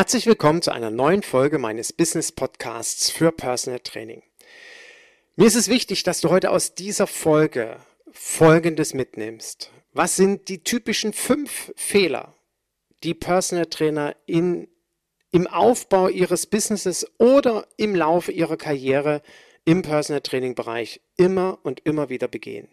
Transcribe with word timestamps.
Herzlich 0.00 0.24
willkommen 0.24 0.62
zu 0.62 0.72
einer 0.72 0.90
neuen 0.90 1.22
Folge 1.22 1.58
meines 1.58 1.92
Business 1.92 2.32
Podcasts 2.32 3.10
für 3.10 3.32
Personal 3.32 3.80
Training. 3.80 4.22
Mir 5.36 5.46
ist 5.46 5.56
es 5.56 5.68
wichtig, 5.68 6.04
dass 6.04 6.22
du 6.22 6.30
heute 6.30 6.52
aus 6.52 6.74
dieser 6.74 7.06
Folge 7.06 7.76
Folgendes 8.10 8.94
mitnimmst. 8.94 9.70
Was 9.92 10.16
sind 10.16 10.48
die 10.48 10.64
typischen 10.64 11.12
fünf 11.12 11.70
Fehler, 11.76 12.34
die 13.02 13.12
Personal 13.12 13.66
Trainer 13.66 14.16
in, 14.24 14.68
im 15.32 15.46
Aufbau 15.46 16.08
ihres 16.08 16.46
Businesses 16.46 17.06
oder 17.18 17.66
im 17.76 17.94
Laufe 17.94 18.32
ihrer 18.32 18.56
Karriere 18.56 19.20
im 19.66 19.82
Personal 19.82 20.22
Training 20.22 20.54
Bereich 20.54 21.02
immer 21.18 21.58
und 21.62 21.80
immer 21.84 22.08
wieder 22.08 22.26
begehen? 22.26 22.68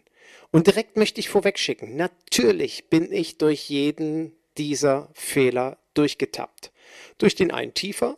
Und 0.50 0.66
direkt 0.66 0.96
möchte 0.96 1.20
ich 1.20 1.28
vorwegschicken, 1.28 1.94
natürlich 1.94 2.88
bin 2.88 3.12
ich 3.12 3.36
durch 3.36 3.68
jeden 3.68 4.32
dieser 4.56 5.10
Fehler 5.12 5.76
durchgetappt. 5.98 6.72
Durch 7.18 7.34
den 7.34 7.50
einen 7.50 7.74
tiefer, 7.74 8.16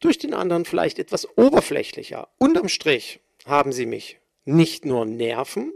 durch 0.00 0.18
den 0.18 0.34
anderen 0.34 0.64
vielleicht 0.64 0.98
etwas 0.98 1.26
oberflächlicher. 1.36 2.28
Unterm 2.38 2.68
Strich 2.68 3.20
haben 3.46 3.72
sie 3.72 3.86
mich 3.86 4.18
nicht 4.44 4.84
nur 4.84 5.04
Nerven 5.06 5.72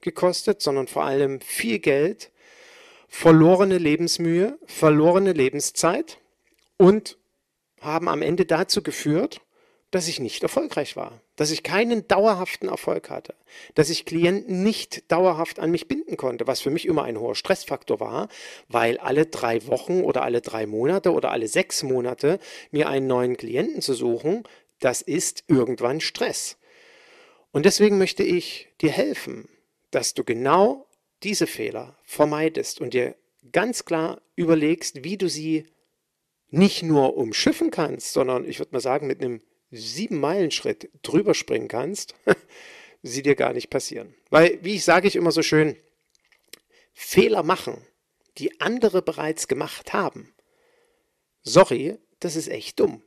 gekostet, 0.00 0.62
sondern 0.62 0.86
vor 0.86 1.04
allem 1.04 1.40
viel 1.40 1.78
Geld, 1.78 2.30
verlorene 3.08 3.78
Lebensmühe, 3.78 4.58
verlorene 4.66 5.32
Lebenszeit 5.32 6.18
und 6.76 7.18
haben 7.80 8.08
am 8.08 8.22
Ende 8.22 8.46
dazu 8.46 8.82
geführt, 8.82 9.40
dass 9.94 10.08
ich 10.08 10.18
nicht 10.18 10.42
erfolgreich 10.42 10.96
war, 10.96 11.20
dass 11.36 11.52
ich 11.52 11.62
keinen 11.62 12.08
dauerhaften 12.08 12.68
Erfolg 12.68 13.10
hatte, 13.10 13.36
dass 13.76 13.90
ich 13.90 14.04
Klienten 14.04 14.64
nicht 14.64 15.12
dauerhaft 15.12 15.60
an 15.60 15.70
mich 15.70 15.86
binden 15.86 16.16
konnte, 16.16 16.48
was 16.48 16.60
für 16.60 16.70
mich 16.70 16.86
immer 16.86 17.04
ein 17.04 17.20
hoher 17.20 17.36
Stressfaktor 17.36 18.00
war, 18.00 18.28
weil 18.66 18.98
alle 18.98 19.26
drei 19.26 19.64
Wochen 19.68 20.02
oder 20.02 20.24
alle 20.24 20.40
drei 20.40 20.66
Monate 20.66 21.12
oder 21.12 21.30
alle 21.30 21.46
sechs 21.46 21.84
Monate 21.84 22.40
mir 22.72 22.88
einen 22.88 23.06
neuen 23.06 23.36
Klienten 23.36 23.82
zu 23.82 23.94
suchen, 23.94 24.42
das 24.80 25.00
ist 25.00 25.44
irgendwann 25.46 26.00
Stress. 26.00 26.56
Und 27.52 27.64
deswegen 27.64 27.96
möchte 27.96 28.24
ich 28.24 28.66
dir 28.80 28.90
helfen, 28.90 29.48
dass 29.92 30.12
du 30.12 30.24
genau 30.24 30.88
diese 31.22 31.46
Fehler 31.46 31.96
vermeidest 32.02 32.80
und 32.80 32.94
dir 32.94 33.14
ganz 33.52 33.84
klar 33.84 34.20
überlegst, 34.34 35.04
wie 35.04 35.18
du 35.18 35.28
sie 35.28 35.66
nicht 36.50 36.82
nur 36.82 37.16
umschiffen 37.16 37.70
kannst, 37.70 38.12
sondern 38.12 38.44
ich 38.44 38.58
würde 38.58 38.72
mal 38.72 38.80
sagen, 38.80 39.06
mit 39.06 39.20
einem 39.20 39.40
sieben 39.74 40.20
Meilen 40.20 40.50
Schritt 40.50 40.90
drüber 41.02 41.34
springen 41.34 41.68
kannst, 41.68 42.14
sie 43.02 43.22
dir 43.22 43.34
gar 43.34 43.52
nicht 43.52 43.70
passieren. 43.70 44.14
Weil, 44.30 44.58
wie 44.62 44.76
ich 44.76 44.84
sage 44.84 45.08
ich 45.08 45.16
immer 45.16 45.32
so 45.32 45.42
schön, 45.42 45.76
Fehler 46.92 47.42
machen, 47.42 47.84
die 48.38 48.60
andere 48.60 49.02
bereits 49.02 49.48
gemacht 49.48 49.92
haben. 49.92 50.34
Sorry, 51.42 51.98
das 52.20 52.36
ist 52.36 52.48
echt 52.48 52.80
dumm. 52.80 53.02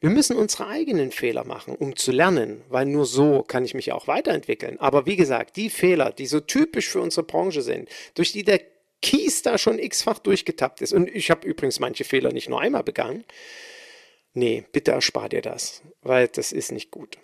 Wir 0.00 0.10
müssen 0.10 0.36
unsere 0.36 0.66
eigenen 0.66 1.10
Fehler 1.10 1.44
machen, 1.44 1.74
um 1.74 1.96
zu 1.96 2.12
lernen, 2.12 2.62
weil 2.68 2.84
nur 2.84 3.06
so 3.06 3.42
kann 3.42 3.64
ich 3.64 3.74
mich 3.74 3.92
auch 3.92 4.06
weiterentwickeln. 4.06 4.78
Aber 4.78 5.06
wie 5.06 5.16
gesagt, 5.16 5.56
die 5.56 5.70
Fehler, 5.70 6.12
die 6.12 6.26
so 6.26 6.40
typisch 6.40 6.88
für 6.88 7.00
unsere 7.00 7.24
Branche 7.24 7.62
sind, 7.62 7.88
durch 8.14 8.32
die 8.32 8.44
der 8.44 8.60
Kies 9.00 9.40
da 9.42 9.56
schon 9.56 9.78
x-fach 9.78 10.18
durchgetappt 10.18 10.82
ist, 10.82 10.92
und 10.92 11.08
ich 11.08 11.30
habe 11.30 11.46
übrigens 11.46 11.80
manche 11.80 12.04
Fehler 12.04 12.32
nicht 12.32 12.50
nur 12.50 12.60
einmal 12.60 12.82
begangen, 12.82 13.24
nee, 14.32 14.64
bitte 14.72 14.92
erspar 14.92 15.28
dir 15.28 15.42
das, 15.42 15.82
weil 16.02 16.28
das 16.28 16.52
ist 16.52 16.72
nicht 16.72 16.90
gut. 16.90 17.18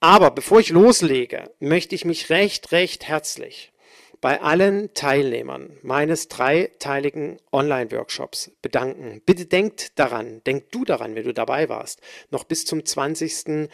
Aber 0.00 0.30
bevor 0.30 0.60
ich 0.60 0.70
loslege, 0.70 1.50
möchte 1.58 1.94
ich 1.94 2.04
mich 2.04 2.30
recht, 2.30 2.72
recht 2.72 3.06
herzlich 3.06 3.72
bei 4.20 4.40
allen 4.42 4.92
Teilnehmern 4.92 5.78
meines 5.82 6.28
dreiteiligen 6.28 7.38
Online-Workshops 7.52 8.50
bedanken. 8.60 9.22
Bitte 9.24 9.46
denkt 9.46 9.98
daran, 9.98 10.42
denk 10.44 10.70
du 10.72 10.84
daran, 10.84 11.14
wenn 11.14 11.24
du 11.24 11.32
dabei 11.32 11.68
warst. 11.68 12.00
Noch 12.30 12.44
bis 12.44 12.66
zum 12.66 12.84
20. 12.84 13.68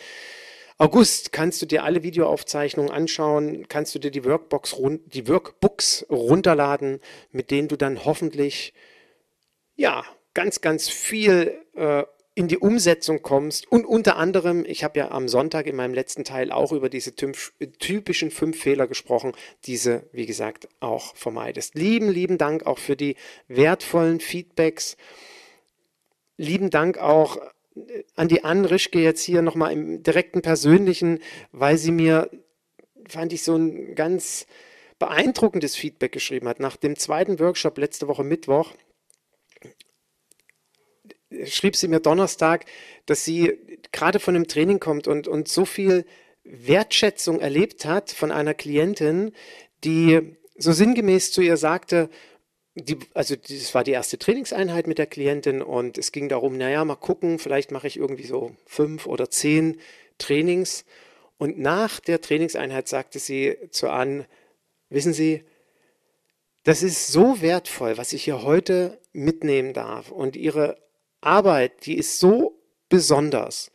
August 0.79 1.33
kannst 1.33 1.63
du 1.63 1.67
dir 1.67 1.85
alle 1.85 2.03
Videoaufzeichnungen 2.03 2.93
anschauen, 2.93 3.67
kannst 3.69 3.95
du 3.95 3.99
dir 3.99 4.11
die, 4.11 4.25
Workbox, 4.25 4.77
die 5.07 5.27
Workbooks 5.27 6.07
runterladen, 6.11 7.01
mit 7.31 7.51
denen 7.51 7.69
du 7.69 7.77
dann 7.77 8.05
hoffentlich 8.05 8.73
ja 9.75 10.05
ganz, 10.35 10.61
ganz 10.61 10.89
viel 10.89 11.61
äh, 11.75 12.05
in 12.37 12.49
die 12.49 12.59
Umsetzung 12.59 13.23
kommst 13.23 13.67
und 13.73 13.87
unter 13.87 14.19
anderem, 14.19 14.67
ich 14.67 14.85
habe 14.85 14.99
ja 14.99 15.11
am 15.11 15.27
Sonntag 15.27 15.67
in 15.67 15.75
meinem 15.75 15.95
letzten 15.95 16.23
Teil 16.23 16.53
auch 16.53 16.71
über 16.71 16.91
diese 16.91 17.15
typischen 17.15 18.31
fünf 18.31 18.61
Fehler 18.61 18.87
gesprochen, 18.87 19.33
diese, 19.65 20.03
wie 20.13 20.27
gesagt, 20.27 20.69
auch 20.79 21.17
vermeidest. 21.17 21.77
Lieben, 21.77 22.11
lieben 22.11 22.37
Dank 22.37 22.67
auch 22.67 22.79
für 22.79 22.95
die 22.95 23.17
wertvollen 23.49 24.21
Feedbacks. 24.21 24.99
Lieben 26.37 26.69
Dank 26.69 26.99
auch 26.99 27.39
äh, 27.75 28.05
an 28.17 28.29
die 28.29 28.45
Anne 28.45 28.71
Rischke 28.71 29.01
jetzt 29.01 29.23
hier 29.23 29.41
nochmal 29.41 29.73
im 29.73 30.03
direkten 30.03 30.43
persönlichen, 30.43 31.21
weil 31.53 31.79
sie 31.79 31.91
mir, 31.91 32.29
fand 33.09 33.33
ich, 33.33 33.45
so 33.45 33.57
ein 33.57 33.95
ganz 33.95 34.47
beeindruckendes 34.99 35.75
Feedback 35.75 36.13
geschrieben 36.13 36.49
hat. 36.49 36.61
Nach 36.61 36.77
dem 36.77 36.97
zweiten 36.97 37.41
Workshop 37.41 37.79
letzte 37.79 38.09
Woche 38.09 38.25
Mittwoch 38.25 38.75
schrieb 41.45 41.77
sie 41.77 41.89
mir 41.89 42.01
Donnerstag, 42.01 42.65
dass 43.07 43.25
sie 43.25 43.59
gerade 43.93 44.21
von 44.21 44.35
einem 44.35 44.49
Training 44.49 44.81
kommt 44.81 45.09
und, 45.09 45.29
und 45.29 45.49
so 45.49 45.65
viel 45.65 46.05
Wertschätzung 46.45 47.41
erlebt 47.41 47.85
hat 47.85 48.11
von 48.11 48.31
einer 48.31 48.55
Klientin, 48.55 49.33
die 49.85 50.37
so 50.57 50.73
sinngemäß 50.73 51.33
zu 51.33 51.43
ihr 51.43 51.57
sagte, 51.57 52.09
die, 52.75 52.99
also 53.15 53.37
das 53.37 53.75
war 53.75 53.85
die 53.85 53.93
erste 53.93 54.19
Trainingseinheit 54.19 54.87
mit 54.87 54.99
der 54.99 55.07
Klientin 55.07 55.63
und 55.63 55.99
es 55.99 56.13
ging 56.13 56.29
darum, 56.29 56.59
naja, 56.59 56.85
mal 56.85 56.97
gucken, 56.97 57.39
vielleicht 57.39 57.71
mache 57.73 57.87
ich 57.87 57.97
irgendwie 57.97 58.27
so 58.27 58.55
fünf 58.67 59.07
oder 59.07 59.31
zehn 59.31 59.81
Trainings. 60.19 60.85
Und 61.39 61.59
nach 61.59 62.01
der 62.01 62.21
Trainingseinheit 62.21 62.89
sagte 62.89 63.19
sie 63.19 63.57
zu 63.71 63.89
Ann, 63.89 64.27
wissen 64.89 65.13
Sie, 65.13 65.45
das 66.65 66.83
ist 66.83 67.09
so 67.09 67.41
wertvoll, 67.43 67.97
was 67.97 68.13
ich 68.13 68.25
hier 68.25 68.43
heute 68.43 69.01
mitnehmen 69.13 69.73
darf. 69.73 70.11
Und 70.11 70.37
Ihre 70.37 70.77
Arbeit, 71.21 71.87
die 71.87 71.97
ist 71.97 72.19
so 72.19 72.59
besonders. 72.89 73.71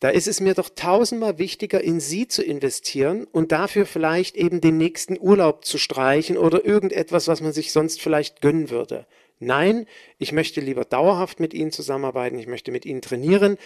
Da 0.00 0.08
ist 0.08 0.26
es 0.26 0.40
mir 0.40 0.54
doch 0.54 0.70
tausendmal 0.70 1.38
wichtiger, 1.38 1.82
in 1.82 2.00
sie 2.00 2.26
zu 2.26 2.42
investieren 2.42 3.24
und 3.24 3.52
dafür 3.52 3.84
vielleicht 3.84 4.34
eben 4.34 4.62
den 4.62 4.78
nächsten 4.78 5.18
Urlaub 5.20 5.66
zu 5.66 5.76
streichen 5.76 6.38
oder 6.38 6.64
irgendetwas, 6.64 7.28
was 7.28 7.42
man 7.42 7.52
sich 7.52 7.70
sonst 7.70 8.00
vielleicht 8.00 8.40
gönnen 8.40 8.70
würde. 8.70 9.06
Nein, 9.40 9.86
ich 10.18 10.32
möchte 10.32 10.62
lieber 10.62 10.86
dauerhaft 10.86 11.38
mit 11.38 11.52
ihnen 11.52 11.70
zusammenarbeiten, 11.70 12.38
ich 12.38 12.46
möchte 12.46 12.72
mit 12.72 12.86
ihnen 12.86 13.02
trainieren, 13.02 13.58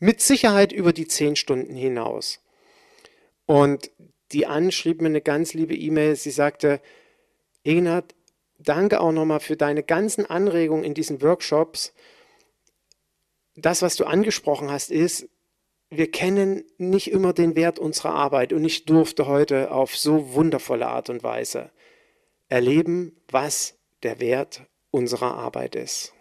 mit 0.00 0.20
Sicherheit 0.20 0.72
über 0.72 0.92
die 0.92 1.06
zehn 1.06 1.36
Stunden 1.36 1.76
hinaus. 1.76 2.40
Und 3.46 3.90
die 4.32 4.46
Anne 4.46 4.72
schrieb 4.72 5.00
mir 5.00 5.08
eine 5.08 5.20
ganz 5.20 5.54
liebe 5.54 5.74
E-Mail, 5.74 6.16
sie 6.16 6.32
sagte, 6.32 6.80
Ignat, 7.62 8.14
danke 8.58 9.00
auch 9.00 9.12
nochmal 9.12 9.40
für 9.40 9.56
deine 9.56 9.84
ganzen 9.84 10.26
Anregungen 10.26 10.84
in 10.84 10.94
diesen 10.94 11.22
Workshops 11.22 11.92
das, 13.56 13.82
was 13.82 13.96
du 13.96 14.04
angesprochen 14.04 14.70
hast, 14.70 14.90
ist, 14.90 15.28
wir 15.88 16.10
kennen 16.10 16.64
nicht 16.78 17.10
immer 17.10 17.32
den 17.32 17.56
Wert 17.56 17.78
unserer 17.78 18.14
Arbeit 18.14 18.52
und 18.52 18.64
ich 18.64 18.84
durfte 18.84 19.26
heute 19.26 19.70
auf 19.70 19.96
so 19.96 20.34
wundervolle 20.34 20.86
Art 20.86 21.10
und 21.10 21.22
Weise 21.22 21.70
erleben, 22.48 23.16
was 23.28 23.74
der 24.02 24.20
Wert 24.20 24.62
unserer 24.90 25.34
Arbeit 25.34 25.74
ist. 25.74 26.12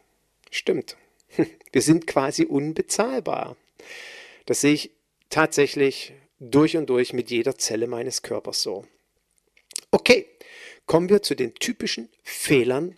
Stimmt. 0.52 0.98
Wir 1.72 1.82
sind 1.82 2.08
quasi 2.08 2.46
unbezahlbar. 2.46 3.58
Das 4.46 4.62
sehe 4.62 4.74
ich 4.74 4.92
tatsächlich 5.30 6.14
durch 6.40 6.78
und 6.78 6.90
durch 6.90 7.14
mit 7.14 7.30
jeder 7.30 7.58
Zelle 7.58 7.88
meines 7.88 8.22
Körpers 8.22 8.62
so. 8.62 8.86
Okay, 9.92 10.28
kommen 10.86 11.10
wir 11.10 11.22
zu 11.22 11.36
den 11.36 11.56
typischen 11.56 12.10
Fehlern 12.24 12.98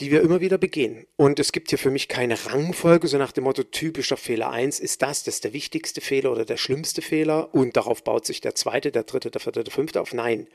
die 0.00 0.10
wir 0.10 0.20
immer 0.20 0.40
wieder 0.40 0.58
begehen. 0.58 1.06
Und 1.16 1.38
es 1.38 1.52
gibt 1.52 1.70
hier 1.70 1.78
für 1.78 1.90
mich 1.90 2.08
keine 2.08 2.46
Rangfolge, 2.46 3.08
so 3.08 3.16
nach 3.16 3.32
dem 3.32 3.44
Motto, 3.44 3.62
typischer 3.62 4.18
Fehler 4.18 4.50
1 4.50 4.78
ist 4.78 5.00
das, 5.00 5.24
das 5.24 5.36
ist 5.36 5.44
der 5.44 5.52
wichtigste 5.54 6.00
Fehler 6.02 6.32
oder 6.32 6.44
der 6.44 6.58
schlimmste 6.58 7.00
Fehler 7.00 7.54
und 7.54 7.76
darauf 7.76 8.04
baut 8.04 8.26
sich 8.26 8.42
der 8.42 8.54
zweite, 8.54 8.92
der 8.92 9.04
dritte, 9.04 9.30
der 9.30 9.40
vierte, 9.40 9.64
der 9.64 9.72
fünfte 9.72 10.00
auf. 10.00 10.12
Nein, 10.12 10.48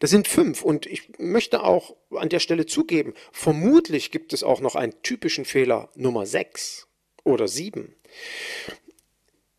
das 0.00 0.10
sind 0.10 0.26
fünf 0.26 0.62
und 0.62 0.86
ich 0.86 1.08
möchte 1.18 1.62
auch 1.62 1.94
an 2.10 2.28
der 2.28 2.40
Stelle 2.40 2.66
zugeben, 2.66 3.14
vermutlich 3.30 4.10
gibt 4.10 4.32
es 4.32 4.42
auch 4.42 4.60
noch 4.60 4.74
einen 4.74 5.00
typischen 5.02 5.44
Fehler 5.44 5.90
Nummer 5.94 6.26
6 6.26 6.88
oder 7.22 7.46
7. 7.46 7.94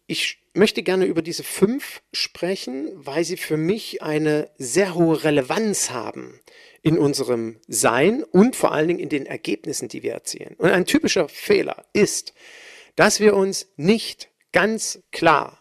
Ich 0.07 0.39
möchte 0.53 0.83
gerne 0.83 1.05
über 1.05 1.21
diese 1.21 1.43
fünf 1.43 2.01
sprechen, 2.11 2.91
weil 2.95 3.23
sie 3.23 3.37
für 3.37 3.55
mich 3.55 4.01
eine 4.01 4.49
sehr 4.57 4.93
hohe 4.95 5.23
Relevanz 5.23 5.91
haben 5.91 6.41
in 6.81 6.97
unserem 6.97 7.59
Sein 7.67 8.23
und 8.23 8.55
vor 8.55 8.71
allen 8.71 8.87
Dingen 8.87 8.99
in 8.99 9.09
den 9.09 9.25
Ergebnissen, 9.25 9.87
die 9.87 10.03
wir 10.03 10.13
erzielen. 10.13 10.55
Und 10.57 10.71
ein 10.71 10.85
typischer 10.85 11.29
Fehler 11.29 11.85
ist, 11.93 12.33
dass 12.95 13.19
wir 13.19 13.35
uns 13.35 13.67
nicht 13.77 14.29
ganz 14.51 15.01
klar 15.11 15.60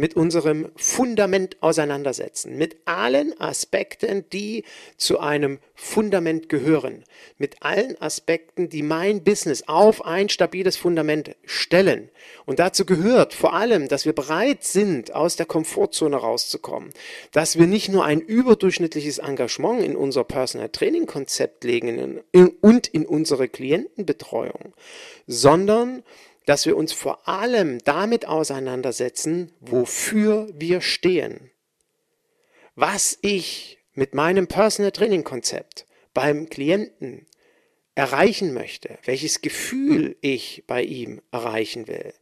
mit 0.00 0.16
unserem 0.16 0.70
Fundament 0.76 1.58
auseinandersetzen, 1.60 2.56
mit 2.56 2.76
allen 2.86 3.38
Aspekten, 3.38 4.24
die 4.32 4.64
zu 4.96 5.20
einem 5.20 5.58
Fundament 5.74 6.48
gehören, 6.48 7.04
mit 7.36 7.62
allen 7.62 8.00
Aspekten, 8.00 8.70
die 8.70 8.82
mein 8.82 9.22
Business 9.24 9.64
auf 9.66 10.06
ein 10.06 10.30
stabiles 10.30 10.78
Fundament 10.78 11.36
stellen. 11.44 12.08
Und 12.46 12.60
dazu 12.60 12.86
gehört 12.86 13.34
vor 13.34 13.52
allem, 13.52 13.88
dass 13.88 14.06
wir 14.06 14.14
bereit 14.14 14.64
sind, 14.64 15.14
aus 15.14 15.36
der 15.36 15.44
Komfortzone 15.44 16.16
rauszukommen, 16.16 16.88
dass 17.32 17.58
wir 17.58 17.66
nicht 17.66 17.90
nur 17.90 18.06
ein 18.06 18.22
überdurchschnittliches 18.22 19.18
Engagement 19.18 19.82
in 19.82 19.96
unser 19.96 20.24
Personal 20.24 20.70
Training 20.70 21.04
Konzept 21.04 21.62
legen 21.62 22.22
und 22.62 22.88
in 22.88 23.04
unsere 23.04 23.48
Klientenbetreuung, 23.48 24.72
sondern 25.26 26.02
dass 26.50 26.66
wir 26.66 26.76
uns 26.76 26.92
vor 26.92 27.28
allem 27.28 27.78
damit 27.84 28.26
auseinandersetzen, 28.26 29.52
wofür 29.60 30.48
wir 30.52 30.80
stehen. 30.80 31.52
Was 32.74 33.16
ich 33.22 33.78
mit 33.92 34.14
meinem 34.14 34.48
Personal 34.48 34.90
Training 34.90 35.22
Konzept 35.22 35.86
beim 36.12 36.48
Klienten 36.48 37.28
erreichen 37.94 38.52
möchte, 38.52 38.98
welches 39.04 39.42
Gefühl 39.42 40.16
ich 40.22 40.64
bei 40.66 40.82
ihm 40.82 41.22
erreichen 41.30 41.86
will, 41.86 42.14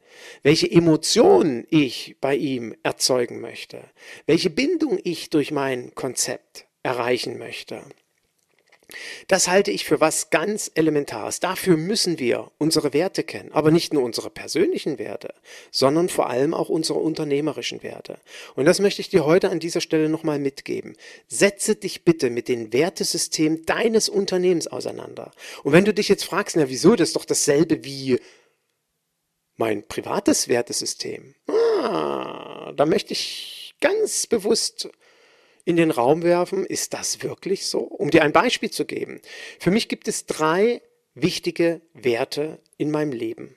welche 0.42 0.70
Emotionen 0.70 1.66
ich 1.70 2.16
bei 2.20 2.36
ihm 2.36 2.76
erzeugen 2.82 3.40
möchte, 3.40 3.82
welche 4.26 4.50
Bindung 4.50 5.00
ich 5.04 5.31
durch 5.31 5.52
mein 5.52 5.94
Konzept 5.94 6.66
erreichen 6.82 7.38
möchte. 7.38 7.81
Das 9.26 9.49
halte 9.49 9.70
ich 9.70 9.85
für 9.85 10.00
was 10.00 10.31
ganz 10.31 10.70
Elementares. 10.75 11.40
Dafür 11.40 11.76
müssen 11.76 12.19
wir 12.19 12.50
unsere 12.56 12.94
Werte 12.94 13.23
kennen, 13.23 13.52
aber 13.52 13.70
nicht 13.70 13.93
nur 13.93 14.02
unsere 14.02 14.31
persönlichen 14.31 14.99
Werte, 14.99 15.35
sondern 15.70 16.08
vor 16.08 16.31
allem 16.31 16.55
auch 16.55 16.70
unsere 16.70 16.99
unternehmerischen 16.99 17.82
Werte. 17.82 18.19
Und 18.55 18.64
das 18.64 18.81
möchte 18.81 19.02
ich 19.02 19.11
dir 19.11 19.26
heute 19.26 19.50
an 19.50 19.61
dieser 19.61 19.82
Stelle 19.82 20.08
nochmal 20.08 20.38
mitgeben. 20.38 20.96
Setze 21.26 21.76
dich 21.76 22.05
bitte 22.05 22.31
mit 22.31 22.49
dem 22.49 22.73
Wertesystem 22.73 23.67
deines 23.67 24.08
Unternehmens 24.08 24.67
auseinander. 24.67 25.32
Und 25.64 25.73
wenn 25.73 25.84
du 25.84 25.93
dich 25.93 26.08
jetzt 26.08 26.25
fragst, 26.25 26.56
na 26.56 26.70
wieso, 26.70 26.96
das 26.96 27.11
ist 27.11 27.17
doch 27.17 27.26
dasselbe 27.26 27.84
wie 27.84 28.19
mein 29.56 29.87
privates 29.87 30.49
Wertesystem. 30.49 31.34
Ah, 31.46 32.73
da 32.75 32.87
möchte 32.87 33.12
ich 33.12 33.75
ganz 33.81 34.26
bewusst 34.26 34.88
in 35.69 35.76
den 35.76 35.91
Raum 35.91 36.23
werfen, 36.23 36.65
ist 36.65 36.94
das 36.94 37.23
wirklich 37.23 37.67
so? 37.67 37.81
Um 37.81 38.11
dir 38.11 38.23
ein 38.23 38.32
Beispiel 38.32 38.70
zu 38.70 38.87
geben. 38.87 39.20
Für 39.61 39.70
mich 39.70 39.91
gibt 39.91 40.09
es 40.09 40.25
drei 40.25 40.81
wichtige 41.12 41.82
Werte 41.93 42.59
in 42.79 42.91
meinem 42.91 43.12
Leben 43.12 43.55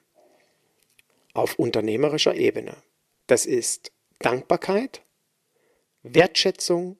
auf 1.33 1.57
unternehmerischer 1.57 2.35
Ebene. 2.35 2.75
Das 3.27 3.45
ist 3.45 3.93
Dankbarkeit, 4.19 5.03
Wertschätzung 6.03 6.97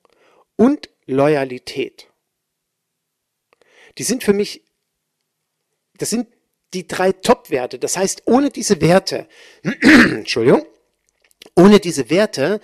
und 0.55 0.89
Loyalität. 1.07 2.07
Die 3.97 4.03
sind 4.03 4.23
für 4.23 4.31
mich, 4.31 4.63
das 5.97 6.09
sind 6.09 6.29
die 6.73 6.87
drei 6.87 7.11
Top-Werte. 7.11 7.79
Das 7.79 7.97
heißt, 7.97 8.23
ohne 8.27 8.49
diese 8.49 8.79
Werte, 8.79 9.27
Entschuldigung, 9.81 10.65
ohne 11.55 11.81
diese 11.81 12.09
Werte 12.09 12.61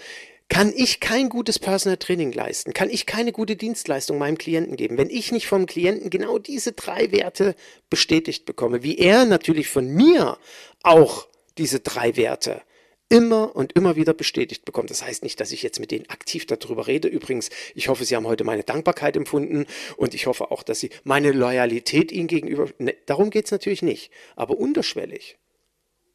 kann 0.50 0.72
ich 0.76 1.00
kein 1.00 1.30
gutes 1.30 1.60
Personal 1.60 1.98
Training 1.98 2.32
leisten, 2.32 2.74
kann 2.74 2.90
ich 2.90 3.06
keine 3.06 3.32
gute 3.32 3.56
Dienstleistung 3.56 4.18
meinem 4.18 4.38
Klienten 4.38 4.78
geben, 4.78 4.98
wenn 4.98 5.10
ich 5.10 5.32
nicht 5.32 5.48
vom 5.48 5.66
Klienten 5.66 6.10
genau 6.10 6.40
diese 6.40 6.72
drei 6.72 7.12
Werte 7.12 7.56
bestätigt 7.90 8.46
bekomme, 8.46 8.84
wie 8.84 8.98
er 8.98 9.26
natürlich 9.26 9.68
von 9.68 9.88
mir 9.88 10.38
auch 10.84 11.28
diese 11.58 11.80
drei 11.80 12.16
Werte 12.16 12.62
immer 13.10 13.56
und 13.56 13.74
immer 13.74 13.96
wieder 13.96 14.14
bestätigt 14.14 14.66
bekommt. 14.66 14.90
Das 14.90 15.04
heißt 15.04 15.24
nicht, 15.24 15.40
dass 15.40 15.52
ich 15.52 15.64
jetzt 15.64 15.80
mit 15.80 15.92
denen 15.92 16.10
aktiv 16.10 16.46
darüber 16.46 16.88
rede. 16.88 17.08
Übrigens, 17.08 17.50
ich 17.74 17.88
hoffe, 17.88 18.04
Sie 18.04 18.16
haben 18.16 18.28
heute 18.28 18.44
meine 18.44 18.64
Dankbarkeit 18.64 19.16
empfunden 19.16 19.66
und 19.96 20.14
ich 20.14 20.28
hoffe 20.28 20.52
auch, 20.52 20.64
dass 20.64 20.80
Sie 20.80 20.90
meine 21.04 21.32
Loyalität 21.32 22.12
Ihnen 22.12 22.28
gegenüber, 22.28 22.68
ne, 22.80 22.96
darum 23.06 23.30
geht 23.30 23.46
es 23.46 23.52
natürlich 23.52 23.82
nicht, 23.82 24.12
aber 24.36 24.58
unterschwellig 24.58 25.38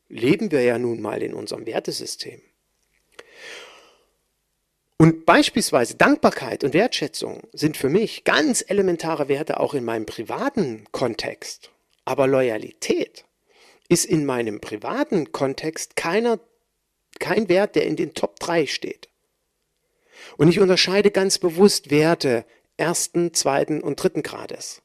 leben 0.08 0.50
wir 0.50 0.62
ja 0.62 0.78
nun 0.78 1.00
mal 1.00 1.22
in 1.22 1.32
unserem 1.32 1.64
Wertesystem. 1.64 2.42
Und 5.02 5.26
beispielsweise 5.26 5.96
Dankbarkeit 5.96 6.62
und 6.62 6.74
Wertschätzung 6.74 7.40
sind 7.52 7.76
für 7.76 7.88
mich 7.88 8.22
ganz 8.22 8.64
elementare 8.64 9.26
Werte 9.26 9.58
auch 9.58 9.74
in 9.74 9.84
meinem 9.84 10.06
privaten 10.06 10.84
Kontext. 10.92 11.72
Aber 12.04 12.28
Loyalität 12.28 13.24
ist 13.88 14.04
in 14.04 14.24
meinem 14.24 14.60
privaten 14.60 15.32
Kontext 15.32 15.96
keiner, 15.96 16.38
kein 17.18 17.48
Wert, 17.48 17.74
der 17.74 17.84
in 17.86 17.96
den 17.96 18.14
Top 18.14 18.38
3 18.38 18.66
steht. 18.66 19.08
Und 20.36 20.46
ich 20.46 20.60
unterscheide 20.60 21.10
ganz 21.10 21.38
bewusst 21.38 21.90
Werte 21.90 22.44
ersten, 22.76 23.34
zweiten 23.34 23.80
und 23.80 24.00
dritten 24.00 24.22
Grades. 24.22 24.82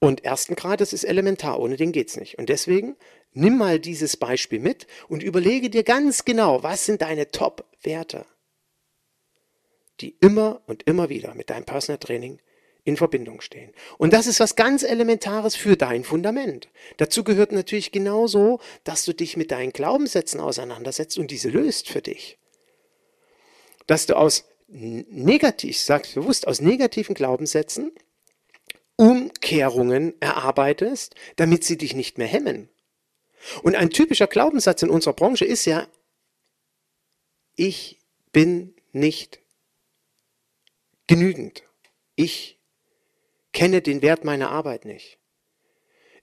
Und 0.00 0.24
ersten 0.24 0.56
Grades 0.56 0.92
ist 0.92 1.04
elementar, 1.04 1.60
ohne 1.60 1.76
den 1.76 1.92
geht's 1.92 2.16
nicht. 2.16 2.36
Und 2.36 2.48
deswegen 2.48 2.96
nimm 3.32 3.58
mal 3.58 3.78
dieses 3.78 4.16
Beispiel 4.16 4.58
mit 4.58 4.88
und 5.06 5.22
überlege 5.22 5.70
dir 5.70 5.84
ganz 5.84 6.24
genau, 6.24 6.64
was 6.64 6.84
sind 6.84 7.02
deine 7.02 7.30
Top-Werte 7.30 8.26
die 10.00 10.16
immer 10.20 10.62
und 10.66 10.82
immer 10.84 11.08
wieder 11.08 11.34
mit 11.34 11.50
deinem 11.50 11.64
Personal 11.64 11.98
Training 11.98 12.40
in 12.84 12.96
Verbindung 12.96 13.40
stehen. 13.40 13.72
Und 13.98 14.12
das 14.12 14.26
ist 14.26 14.40
was 14.40 14.56
ganz 14.56 14.82
Elementares 14.82 15.54
für 15.54 15.76
dein 15.76 16.04
Fundament. 16.04 16.68
Dazu 16.96 17.24
gehört 17.24 17.52
natürlich 17.52 17.92
genauso, 17.92 18.60
dass 18.84 19.04
du 19.04 19.12
dich 19.12 19.36
mit 19.36 19.50
deinen 19.50 19.72
Glaubenssätzen 19.72 20.40
auseinandersetzt 20.40 21.18
und 21.18 21.30
diese 21.30 21.50
löst 21.50 21.88
für 21.88 22.00
dich. 22.00 22.38
Dass 23.86 24.06
du 24.06 24.16
aus 24.16 24.44
negativ, 24.68 25.78
sagst 25.78 26.14
bewusst, 26.14 26.46
aus 26.46 26.60
negativen 26.60 27.14
Glaubenssätzen 27.14 27.92
Umkehrungen 28.96 30.14
erarbeitest, 30.20 31.14
damit 31.36 31.64
sie 31.64 31.78
dich 31.78 31.94
nicht 31.94 32.18
mehr 32.18 32.26
hemmen. 32.26 32.68
Und 33.62 33.74
ein 33.74 33.88
typischer 33.88 34.26
Glaubenssatz 34.26 34.82
in 34.82 34.90
unserer 34.90 35.14
Branche 35.14 35.46
ist 35.46 35.64
ja, 35.64 35.86
ich 37.56 37.98
bin 38.32 38.74
nicht 38.92 39.40
genügend. 41.10 41.64
Ich 42.14 42.60
kenne 43.52 43.82
den 43.82 44.00
Wert 44.00 44.24
meiner 44.24 44.50
Arbeit 44.50 44.84
nicht. 44.84 45.18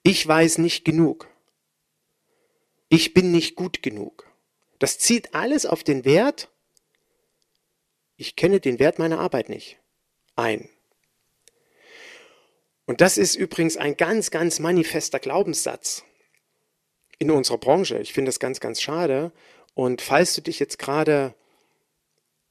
Ich 0.01 0.25
weiß 0.25 0.59
nicht 0.59 0.85
genug. 0.85 1.27
Ich 2.87 3.13
bin 3.13 3.33
nicht 3.33 3.55
gut 3.55 3.83
genug. 3.83 4.31
Das 4.79 4.97
zieht 4.97 5.35
alles 5.35 5.65
auf 5.65 5.83
den 5.83 6.05
Wert, 6.05 6.49
ich 8.15 8.37
kenne 8.37 8.61
den 8.61 8.79
Wert 8.79 8.97
meiner 8.97 9.19
Arbeit 9.19 9.49
nicht, 9.49 9.77
ein. 10.37 10.69
Und 12.85 13.01
das 13.01 13.17
ist 13.17 13.35
übrigens 13.35 13.75
ein 13.75 13.97
ganz, 13.97 14.31
ganz 14.31 14.59
manifester 14.59 15.19
Glaubenssatz 15.19 16.05
in 17.19 17.29
unserer 17.29 17.57
Branche. 17.57 17.99
Ich 17.99 18.13
finde 18.13 18.29
das 18.29 18.39
ganz, 18.39 18.61
ganz 18.61 18.81
schade. 18.81 19.33
Und 19.73 20.01
falls 20.01 20.33
du 20.33 20.41
dich 20.41 20.59
jetzt 20.59 20.79
gerade 20.79 21.35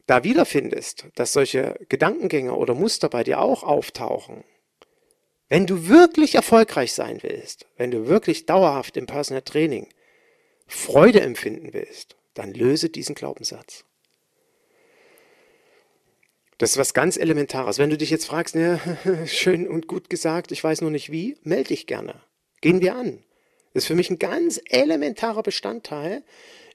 da 0.07 0.25
wiederfindest, 0.25 1.07
dass 1.15 1.33
solche 1.33 1.79
Gedankengänge 1.89 2.55
oder 2.55 2.75
Muster 2.75 3.09
bei 3.09 3.25
dir 3.25 3.41
auch 3.41 3.63
auftauchen, 3.63 4.45
wenn 5.49 5.67
du 5.67 5.89
wirklich 5.89 6.35
erfolgreich 6.35 6.93
sein 6.93 7.23
willst, 7.23 7.67
wenn 7.77 7.91
du 7.91 8.09
wirklich 8.09 8.47
dauerhaft 8.47 8.97
im 8.97 9.07
Personal 9.07 9.43
Training 9.43 9.89
Freude 10.67 11.21
empfinden 11.21 11.73
willst, 11.73 12.17
dann 12.35 12.53
löse 12.53 12.89
diesen 12.89 13.15
Glaubenssatz. 13.15 13.85
Das 16.59 16.71
ist 16.71 16.79
was 16.79 16.95
ganz 16.95 17.17
Elementares. 17.17 17.79
Wenn 17.79 17.91
du 17.91 17.99
dich 17.99 18.11
jetzt 18.11 18.27
fragst, 18.27 18.55
ne, 18.55 18.81
schön 19.27 19.69
und 19.69 19.87
gut 19.87 20.09
gesagt, 20.11 20.53
ich 20.53 20.65
weiß 20.65 20.81
nur 20.81 20.91
nicht 20.91 21.13
wie, 21.13 21.37
melde 21.43 21.69
dich 21.69 21.87
gerne. 21.87 22.23
Gehen 22.61 22.81
wir 22.81 22.97
an. 22.97 23.23
Das 23.75 23.85
ist 23.85 23.89
für 23.89 23.95
mich 23.95 24.11
ein 24.11 24.19
ganz 24.19 24.61
elementarer 24.71 25.43
Bestandteil, 25.43 26.25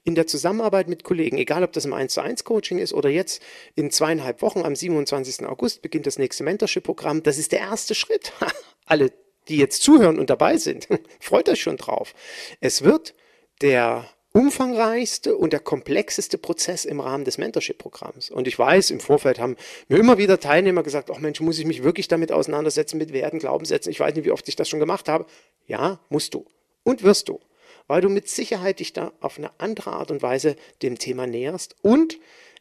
in 0.04 0.14
der 0.14 0.26
Zusammenarbeit 0.26 0.88
mit 0.88 1.04
Kollegen, 1.04 1.38
egal 1.38 1.62
ob 1.62 1.72
das 1.72 1.84
im 1.84 1.92
1 1.92 2.14
zu 2.14 2.20
1 2.20 2.44
Coaching 2.44 2.78
ist 2.78 2.92
oder 2.92 3.08
jetzt 3.08 3.42
in 3.76 3.90
zweieinhalb 3.90 4.42
Wochen 4.42 4.62
am 4.62 4.74
27. 4.74 5.46
August 5.46 5.82
beginnt 5.82 6.06
das 6.06 6.18
nächste 6.18 6.42
Mentorship-Programm. 6.44 7.22
Das 7.22 7.38
ist 7.38 7.52
der 7.52 7.60
erste 7.60 7.94
Schritt. 7.94 8.32
Alle 8.86 9.12
die 9.48 9.56
jetzt 9.56 9.82
zuhören 9.82 10.18
und 10.18 10.30
dabei 10.30 10.56
sind, 10.56 10.88
freut 11.20 11.48
euch 11.48 11.60
schon 11.60 11.76
drauf. 11.76 12.14
Es 12.60 12.82
wird 12.82 13.14
der 13.60 14.08
umfangreichste 14.32 15.36
und 15.36 15.52
der 15.52 15.60
komplexeste 15.60 16.38
Prozess 16.38 16.84
im 16.84 17.00
Rahmen 17.00 17.24
des 17.24 17.38
Mentorship-Programms. 17.38 18.30
Und 18.30 18.48
ich 18.48 18.58
weiß, 18.58 18.90
im 18.90 19.00
Vorfeld 19.00 19.38
haben 19.38 19.56
mir 19.88 19.98
immer 19.98 20.16
wieder 20.16 20.40
Teilnehmer 20.40 20.82
gesagt, 20.82 21.10
ach 21.10 21.18
Mensch, 21.18 21.40
muss 21.40 21.58
ich 21.58 21.66
mich 21.66 21.82
wirklich 21.82 22.08
damit 22.08 22.32
auseinandersetzen, 22.32 22.96
mit 22.96 23.12
Werten, 23.12 23.40
Glaubenssätzen? 23.40 23.90
Ich 23.90 24.00
weiß 24.00 24.14
nicht, 24.14 24.24
wie 24.24 24.30
oft 24.30 24.48
ich 24.48 24.56
das 24.56 24.68
schon 24.68 24.80
gemacht 24.80 25.08
habe. 25.08 25.26
Ja, 25.66 26.00
musst 26.08 26.32
du. 26.32 26.46
Und 26.82 27.02
wirst 27.02 27.28
du. 27.28 27.40
Weil 27.86 28.00
du 28.00 28.08
mit 28.08 28.28
Sicherheit 28.28 28.80
dich 28.80 28.92
da 28.92 29.12
auf 29.20 29.38
eine 29.38 29.50
andere 29.58 29.92
Art 29.92 30.10
und 30.10 30.22
Weise 30.22 30.56
dem 30.82 30.98
Thema 30.98 31.26
näherst 31.26 31.76
und 31.82 32.18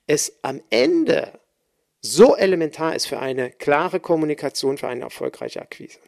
es 0.07 0.39
am 0.41 0.61
Ende 0.69 1.39
so 2.01 2.35
elementar 2.35 2.95
ist 2.95 3.05
für 3.05 3.19
eine 3.19 3.51
klare 3.51 3.99
Kommunikation, 3.99 4.77
für 4.77 4.87
eine 4.87 5.03
erfolgreiche 5.03 5.61
Akquise. 5.61 5.99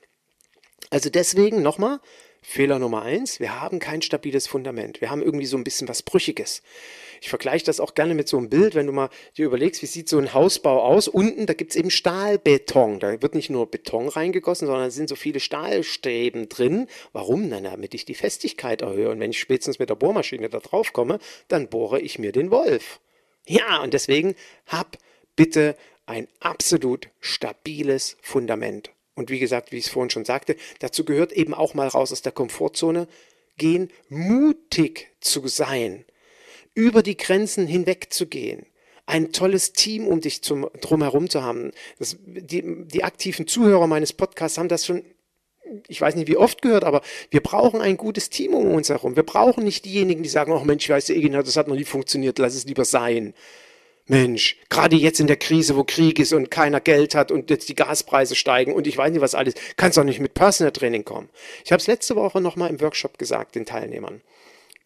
Also 0.90 1.10
deswegen 1.10 1.62
nochmal, 1.62 2.00
Fehler 2.42 2.78
Nummer 2.78 3.04
eins, 3.04 3.40
wir 3.40 3.62
haben 3.62 3.80
kein 3.80 4.02
stabiles 4.02 4.48
Fundament. 4.48 5.00
Wir 5.00 5.10
haben 5.10 5.22
irgendwie 5.22 5.46
so 5.46 5.56
ein 5.56 5.64
bisschen 5.64 5.88
was 5.88 6.04
Brüchiges. 6.04 6.62
Ich 7.24 7.30
vergleiche 7.30 7.64
das 7.64 7.80
auch 7.80 7.94
gerne 7.94 8.16
mit 8.16 8.28
so 8.28 8.38
einem 8.38 8.50
Bild, 8.50 8.76
wenn 8.76 8.86
du 8.86 8.92
mal 8.92 9.10
dir 9.38 9.46
überlegst, 9.46 9.82
wie 9.82 9.86
sieht 9.86 10.10
so 10.10 10.18
ein 10.18 10.34
Hausbau 10.34 10.84
aus. 10.84 11.08
Unten, 11.08 11.46
da 11.46 11.54
gibt 11.54 11.72
es 11.72 11.78
eben 11.78 11.90
Stahlbeton. 11.90 13.00
Da 13.00 13.22
wird 13.22 13.34
nicht 13.34 13.50
nur 13.50 13.72
Beton 13.72 14.10
reingegossen, 14.10 14.68
sondern 14.68 14.88
da 14.88 14.92
sind 14.92 15.08
so 15.08 15.16
viele 15.16 15.40
Stahlstäben 15.40 16.50
drin. 16.50 16.88
Warum? 17.14 17.48
Na, 17.48 17.62
damit 17.62 17.94
ich 17.94 18.04
die 18.04 18.14
Festigkeit 18.14 18.82
erhöhe. 18.82 19.10
Und 19.10 19.22
wenn 19.22 19.32
ich 19.32 19.40
spätestens 19.40 19.80
mit 19.80 19.90
der 19.90 19.96
Bohrmaschine 19.96 20.50
da 20.50 20.60
drauf 20.60 20.92
komme, 20.92 21.18
dann 21.48 21.70
bohre 21.70 22.02
ich 22.02 22.20
mir 22.20 22.34
den 22.34 22.52
Wolf. 22.52 23.00
Ja, 23.48 23.82
und 23.82 23.94
deswegen 23.94 24.36
hab 24.68 24.98
bitte 25.38 25.78
ein 26.06 26.28
absolut 26.42 27.08
stabiles 27.22 28.18
Fundament. 28.22 28.92
Und 29.16 29.30
wie 29.30 29.40
gesagt, 29.40 29.72
wie 29.72 29.78
ich 29.78 29.86
es 29.86 29.92
vorhin 29.92 30.10
schon 30.10 30.26
sagte, 30.26 30.58
dazu 30.80 31.06
gehört 31.06 31.32
eben 31.32 31.54
auch 31.54 31.74
mal 31.74 31.88
raus 31.88 32.12
aus 32.12 32.22
der 32.22 32.34
Komfortzone 32.34 33.08
gehen, 33.56 33.92
mutig 34.10 35.08
zu 35.22 35.48
sein, 35.48 36.04
über 36.74 37.04
die 37.04 37.18
Grenzen 37.18 37.68
hinweg 37.68 38.08
zu 38.12 38.28
gehen, 38.28 38.66
ein 39.06 39.32
tolles 39.32 39.74
Team 39.74 40.08
um 40.08 40.22
dich 40.22 40.42
zum, 40.42 40.70
drumherum 40.82 41.30
zu 41.30 41.44
haben. 41.44 41.72
Das, 42.00 42.18
die, 42.26 42.64
die 42.88 43.04
aktiven 43.04 43.48
Zuhörer 43.48 43.88
meines 43.88 44.14
Podcasts 44.14 44.58
haben 44.58 44.70
das 44.70 44.86
schon 44.86 45.04
ich 45.88 46.00
weiß 46.00 46.16
nicht 46.16 46.28
wie 46.28 46.38
oft 46.38 46.62
gehört, 46.62 46.84
aber 46.84 47.02
wir 47.32 47.42
brauchen 47.42 47.82
ein 47.82 47.98
gutes 47.98 48.30
Team 48.30 48.54
um 48.54 48.72
uns 48.74 48.90
herum. 48.90 49.16
Wir 49.16 49.24
brauchen 49.24 49.64
nicht 49.64 49.86
diejenigen, 49.86 50.22
die 50.22 50.30
sagen, 50.30 50.52
oh 50.52 50.64
Mensch, 50.64 50.86
ich 50.86 50.90
weiß, 50.90 51.08
das 51.08 51.58
hat 51.58 51.68
noch 51.68 51.76
nie 51.76 51.86
funktioniert, 51.86 52.38
lass 52.38 52.54
es 52.54 52.66
lieber 52.66 52.86
sein. 52.86 53.34
Mensch, 54.06 54.58
gerade 54.70 54.98
jetzt 54.98 55.22
in 55.22 55.28
der 55.28 55.38
Krise, 55.38 55.78
wo 55.78 55.86
Krieg 55.86 56.20
ist 56.20 56.34
und 56.34 56.52
keiner 56.52 56.82
Geld 56.82 57.16
hat 57.16 57.32
und 57.32 57.50
jetzt 57.50 57.70
die 57.70 57.76
Gaspreise 57.76 58.36
steigen 58.36 58.74
und 58.74 58.86
ich 58.86 58.98
weiß 58.98 59.12
nicht 59.12 59.22
was 59.22 59.36
alles, 59.36 59.54
kannst 59.78 59.98
doch 59.98 60.04
nicht 60.04 60.20
mit 60.20 60.34
Personal 60.34 60.74
Training 60.74 61.06
kommen. 61.06 61.30
Ich 61.64 61.72
habe 61.72 61.80
es 61.80 61.88
letzte 61.88 62.18
Woche 62.18 62.42
nochmal 62.42 62.70
im 62.70 62.82
Workshop 62.82 63.18
gesagt 63.18 63.56
den 63.56 63.66
Teilnehmern. 63.66 64.22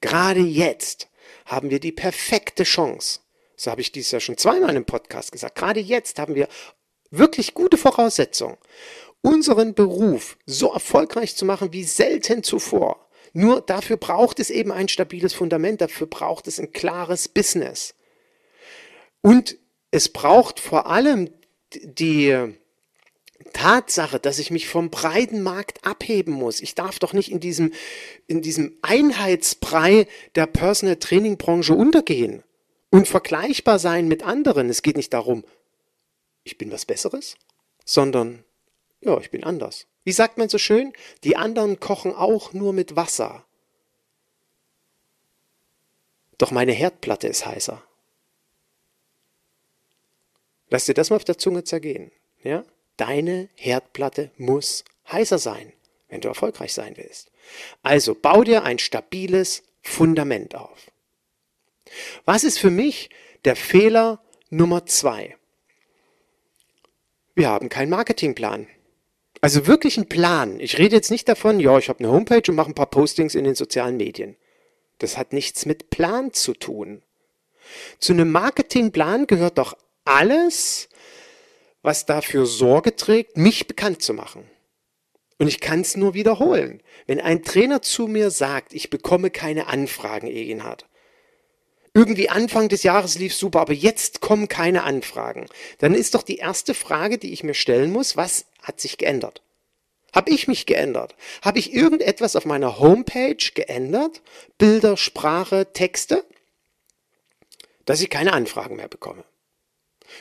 Gerade 0.02 0.42
jetzt 0.42 1.10
haben 1.48 1.70
wir 1.70 1.80
die 1.80 1.92
perfekte 1.92 2.64
Chance. 2.64 3.22
So 3.56 3.72
habe 3.72 3.82
ich 3.82 3.92
dies 3.92 4.12
ja 4.12 4.20
schon 4.20 4.38
zweimal 4.38 4.76
im 4.76 4.86
Podcast 4.86 5.32
gesagt. 5.32 5.56
Gerade 5.56 5.80
jetzt 5.80 6.20
haben 6.20 6.36
wir 6.36 6.48
wirklich 7.10 7.54
gute 7.54 7.78
Voraussetzungen, 7.78 8.58
unseren 9.22 9.74
Beruf 9.74 10.38
so 10.46 10.72
erfolgreich 10.74 11.36
zu 11.36 11.46
machen 11.46 11.74
wie 11.74 11.84
selten 11.84 12.44
zuvor. 12.44 13.10
Nur 13.34 13.62
dafür 13.62 13.98
braucht 13.98 14.40
es 14.40 14.50
eben 14.50 14.72
ein 14.72 14.88
stabiles 14.88 15.34
Fundament, 15.34 15.82
dafür 15.82 16.08
braucht 16.08 16.48
es 16.48 16.60
ein 16.60 16.72
klares 16.72 17.28
Business. 17.28 17.96
Und 19.22 19.58
es 19.92 20.10
braucht 20.10 20.60
vor 20.60 20.88
allem 20.88 21.30
die 21.74 22.56
Tatsache, 23.52 24.20
dass 24.20 24.40
ich 24.40 24.52
mich 24.52 24.68
vom 24.68 24.90
breiten 24.90 25.42
Markt 25.42 25.86
abheben 25.86 26.34
muss. 26.34 26.62
Ich 26.62 26.76
darf 26.76 27.00
doch 27.00 27.14
nicht 27.14 27.32
in 27.32 27.40
diesem, 27.40 27.74
in 28.28 28.42
diesem 28.42 28.78
Einheitsbrei 28.82 30.08
der 30.36 30.46
Personal 30.46 30.98
Training 30.98 31.38
Branche 31.38 31.74
untergehen 31.74 32.44
und 32.90 33.08
vergleichbar 33.08 33.80
sein 33.80 34.08
mit 34.08 34.24
anderen. 34.24 34.70
Es 34.70 34.82
geht 34.82 34.98
nicht 34.98 35.14
darum, 35.14 35.44
ich 36.44 36.58
bin 36.58 36.72
was 36.72 36.86
Besseres, 36.86 37.36
sondern 37.84 38.44
ja, 39.02 39.18
ich 39.20 39.32
bin 39.32 39.44
anders. 39.44 39.88
Wie 40.04 40.12
sagt 40.12 40.38
man 40.38 40.50
so 40.50 40.58
schön? 40.58 40.94
Die 41.24 41.36
anderen 41.36 41.80
kochen 41.80 42.14
auch 42.14 42.54
nur 42.54 42.74
mit 42.74 42.96
Wasser. 42.96 43.46
Doch 46.38 46.52
meine 46.52 46.72
Herdplatte 46.72 47.28
ist 47.28 47.46
heißer. 47.46 47.84
Lass 50.70 50.86
dir 50.86 50.94
das 50.94 51.10
mal 51.10 51.16
auf 51.16 51.26
der 51.26 51.38
Zunge 51.38 51.64
zergehen. 51.64 52.12
Ja? 52.44 52.64
Deine 52.98 53.50
Herdplatte 53.56 54.32
muss 54.38 54.84
heißer 55.12 55.38
sein, 55.38 55.72
wenn 56.10 56.22
du 56.22 56.28
erfolgreich 56.28 56.74
sein 56.74 56.98
willst. 56.98 57.32
Also 57.84 58.16
bau 58.16 58.44
dir 58.44 58.64
ein 58.64 58.80
stabiles 58.80 59.64
Fundament 59.82 60.56
auf. 60.56 60.92
Was 62.26 62.44
ist 62.44 62.60
für 62.60 62.72
mich 62.72 63.10
der 63.46 63.56
Fehler 63.56 64.22
Nummer 64.50 64.86
zwei? 64.86 65.38
Wir 67.36 67.50
haben 67.50 67.70
keinen 67.70 67.92
Marketingplan. 67.92 68.68
Also 69.42 69.68
wirklich 69.68 69.98
einen 69.98 70.10
Plan. 70.10 70.60
Ich 70.60 70.80
rede 70.80 70.96
jetzt 70.96 71.12
nicht 71.12 71.30
davon, 71.30 71.60
ja, 71.60 71.78
ich 71.78 71.90
habe 71.90 72.00
eine 72.00 72.12
Homepage 72.12 72.42
und 72.50 72.56
mache 72.56 72.72
ein 72.72 72.76
paar 72.76 72.90
Postings 72.90 73.36
in 73.36 73.44
den 73.44 73.56
sozialen 73.56 73.98
Medien. 73.98 74.36
Das 74.98 75.18
hat 75.18 75.34
nichts 75.34 75.66
mit 75.68 75.92
Plan 75.92 76.34
zu 76.34 76.54
tun. 76.54 77.04
Zu 78.00 78.14
einem 78.14 78.32
Marketingplan 78.32 79.28
gehört 79.28 79.60
doch 79.60 79.78
alles, 80.06 80.90
was 81.88 82.06
dafür 82.06 82.46
Sorge 82.46 82.98
trägt, 82.98 83.38
mich 83.38 83.66
bekannt 83.66 84.02
zu 84.02 84.14
machen. 84.14 84.44
Und 85.40 85.48
ich 85.48 85.62
kann 85.62 85.80
es 85.80 85.96
nur 85.96 86.14
wiederholen. 86.14 86.84
Wenn 87.06 87.22
ein 87.22 87.44
Trainer 87.44 87.82
zu 87.82 88.08
mir 88.08 88.30
sagt, 88.30 88.74
ich 88.74 88.90
bekomme 88.90 89.30
keine 89.30 89.68
Anfragen, 89.68 90.28
Egenhard, 90.28 90.86
irgendwie 91.94 92.30
Anfang 92.30 92.68
des 92.68 92.84
Jahres 92.84 93.18
lief 93.18 93.34
super, 93.34 93.62
aber 93.62 93.72
jetzt 93.72 94.20
kommen 94.20 94.50
keine 94.50 94.84
Anfragen, 94.84 95.46
dann 95.78 95.94
ist 95.94 96.14
doch 96.14 96.24
die 96.24 96.36
erste 96.36 96.74
Frage, 96.74 97.18
die 97.18 97.32
ich 97.32 97.46
mir 97.46 97.54
stellen 97.54 97.92
muss, 97.94 98.18
was 98.18 98.48
hat 98.62 98.82
sich 98.82 98.98
geändert? 98.98 99.42
Habe 100.14 100.32
ich 100.32 100.50
mich 100.50 100.66
geändert? 100.66 101.16
Habe 101.42 101.60
ich 101.60 101.74
irgendetwas 101.74 102.36
auf 102.36 102.44
meiner 102.44 102.80
Homepage 102.80 103.38
geändert? 103.54 104.22
Bilder, 104.58 104.98
Sprache, 104.98 105.72
Texte? 105.72 106.26
Dass 107.86 108.02
ich 108.02 108.10
keine 108.10 108.34
Anfragen 108.34 108.76
mehr 108.76 108.90
bekomme. 108.90 109.24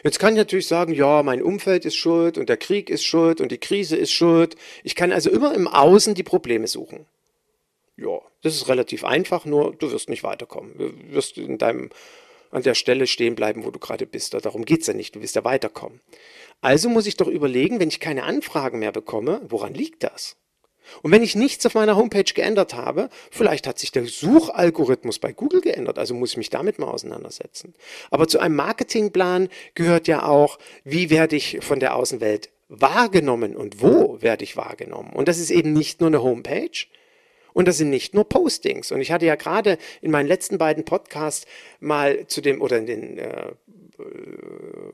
Jetzt 0.02 0.18
kann 0.18 0.34
ich 0.34 0.38
natürlich 0.38 0.68
sagen, 0.68 0.92
ja, 0.92 1.22
mein 1.22 1.42
Umfeld 1.42 1.84
ist 1.84 1.96
schuld 1.96 2.38
und 2.38 2.48
der 2.48 2.56
Krieg 2.56 2.90
ist 2.90 3.04
schuld 3.04 3.40
und 3.40 3.50
die 3.52 3.58
Krise 3.58 3.96
ist 3.96 4.12
schuld. 4.12 4.56
Ich 4.84 4.94
kann 4.94 5.12
also 5.12 5.30
immer 5.30 5.54
im 5.54 5.68
Außen 5.68 6.14
die 6.14 6.22
Probleme 6.22 6.66
suchen. 6.66 7.06
Ja, 7.96 8.20
das 8.42 8.54
ist 8.54 8.68
relativ 8.68 9.04
einfach, 9.04 9.44
nur 9.44 9.74
du 9.74 9.90
wirst 9.90 10.08
nicht 10.08 10.22
weiterkommen. 10.22 10.76
Du 10.76 11.14
wirst 11.14 11.38
in 11.38 11.58
deinem, 11.58 11.90
an 12.50 12.62
der 12.62 12.74
Stelle 12.74 13.06
stehen 13.06 13.34
bleiben, 13.34 13.64
wo 13.64 13.70
du 13.70 13.78
gerade 13.78 14.06
bist. 14.06 14.34
Darum 14.34 14.64
geht 14.64 14.82
es 14.82 14.86
ja 14.86 14.94
nicht, 14.94 15.14
du 15.14 15.22
wirst 15.22 15.36
ja 15.36 15.44
weiterkommen. 15.44 16.00
Also 16.60 16.88
muss 16.88 17.06
ich 17.06 17.16
doch 17.16 17.28
überlegen, 17.28 17.80
wenn 17.80 17.88
ich 17.88 18.00
keine 18.00 18.24
Anfragen 18.24 18.78
mehr 18.78 18.92
bekomme, 18.92 19.40
woran 19.48 19.74
liegt 19.74 20.02
das? 20.02 20.36
Und 21.02 21.12
wenn 21.12 21.22
ich 21.22 21.34
nichts 21.34 21.64
auf 21.66 21.74
meiner 21.74 21.96
Homepage 21.96 22.24
geändert 22.24 22.74
habe, 22.74 23.08
vielleicht 23.30 23.66
hat 23.66 23.78
sich 23.78 23.92
der 23.92 24.06
Suchalgorithmus 24.06 25.18
bei 25.18 25.32
Google 25.32 25.60
geändert, 25.60 25.98
also 25.98 26.14
muss 26.14 26.32
ich 26.32 26.36
mich 26.36 26.50
damit 26.50 26.78
mal 26.78 26.88
auseinandersetzen. 26.88 27.74
Aber 28.10 28.28
zu 28.28 28.38
einem 28.38 28.56
Marketingplan 28.56 29.48
gehört 29.74 30.08
ja 30.08 30.26
auch, 30.26 30.58
wie 30.84 31.10
werde 31.10 31.36
ich 31.36 31.58
von 31.62 31.80
der 31.80 31.94
Außenwelt 31.94 32.50
wahrgenommen 32.68 33.54
und 33.54 33.80
wo 33.80 34.20
werde 34.20 34.44
ich 34.44 34.56
wahrgenommen. 34.56 35.12
Und 35.12 35.28
das 35.28 35.38
ist 35.38 35.50
eben 35.50 35.72
nicht 35.72 36.00
nur 36.00 36.08
eine 36.08 36.22
Homepage, 36.22 36.86
und 37.56 37.66
das 37.66 37.78
sind 37.78 37.88
nicht 37.88 38.12
nur 38.12 38.28
Postings. 38.28 38.92
Und 38.92 39.00
ich 39.00 39.12
hatte 39.12 39.24
ja 39.24 39.34
gerade 39.34 39.78
in 40.02 40.10
meinen 40.10 40.26
letzten 40.26 40.58
beiden 40.58 40.84
Podcasts 40.84 41.46
mal 41.80 42.26
zu 42.26 42.42
dem, 42.42 42.60
oder 42.60 42.76
in 42.76 42.84
den 42.84 43.16
äh, 43.16 43.52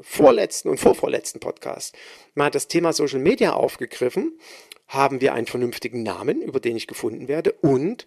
vorletzten 0.01 0.69
und 0.69 0.79
vorvorletzten 0.79 1.41
Podcast 1.41 1.97
mal 2.35 2.51
das 2.51 2.69
Thema 2.69 2.93
Social 2.93 3.21
Media 3.21 3.53
aufgegriffen 3.53 4.39
haben 4.89 5.21
wir 5.21 5.35
einen 5.35 5.47
vernünftigen 5.47 6.03
Namen, 6.03 6.43
über 6.43 6.61
den 6.61 6.77
ich 6.77 6.87
gefunden 6.87 7.29
werde 7.29 7.53
und 7.53 8.07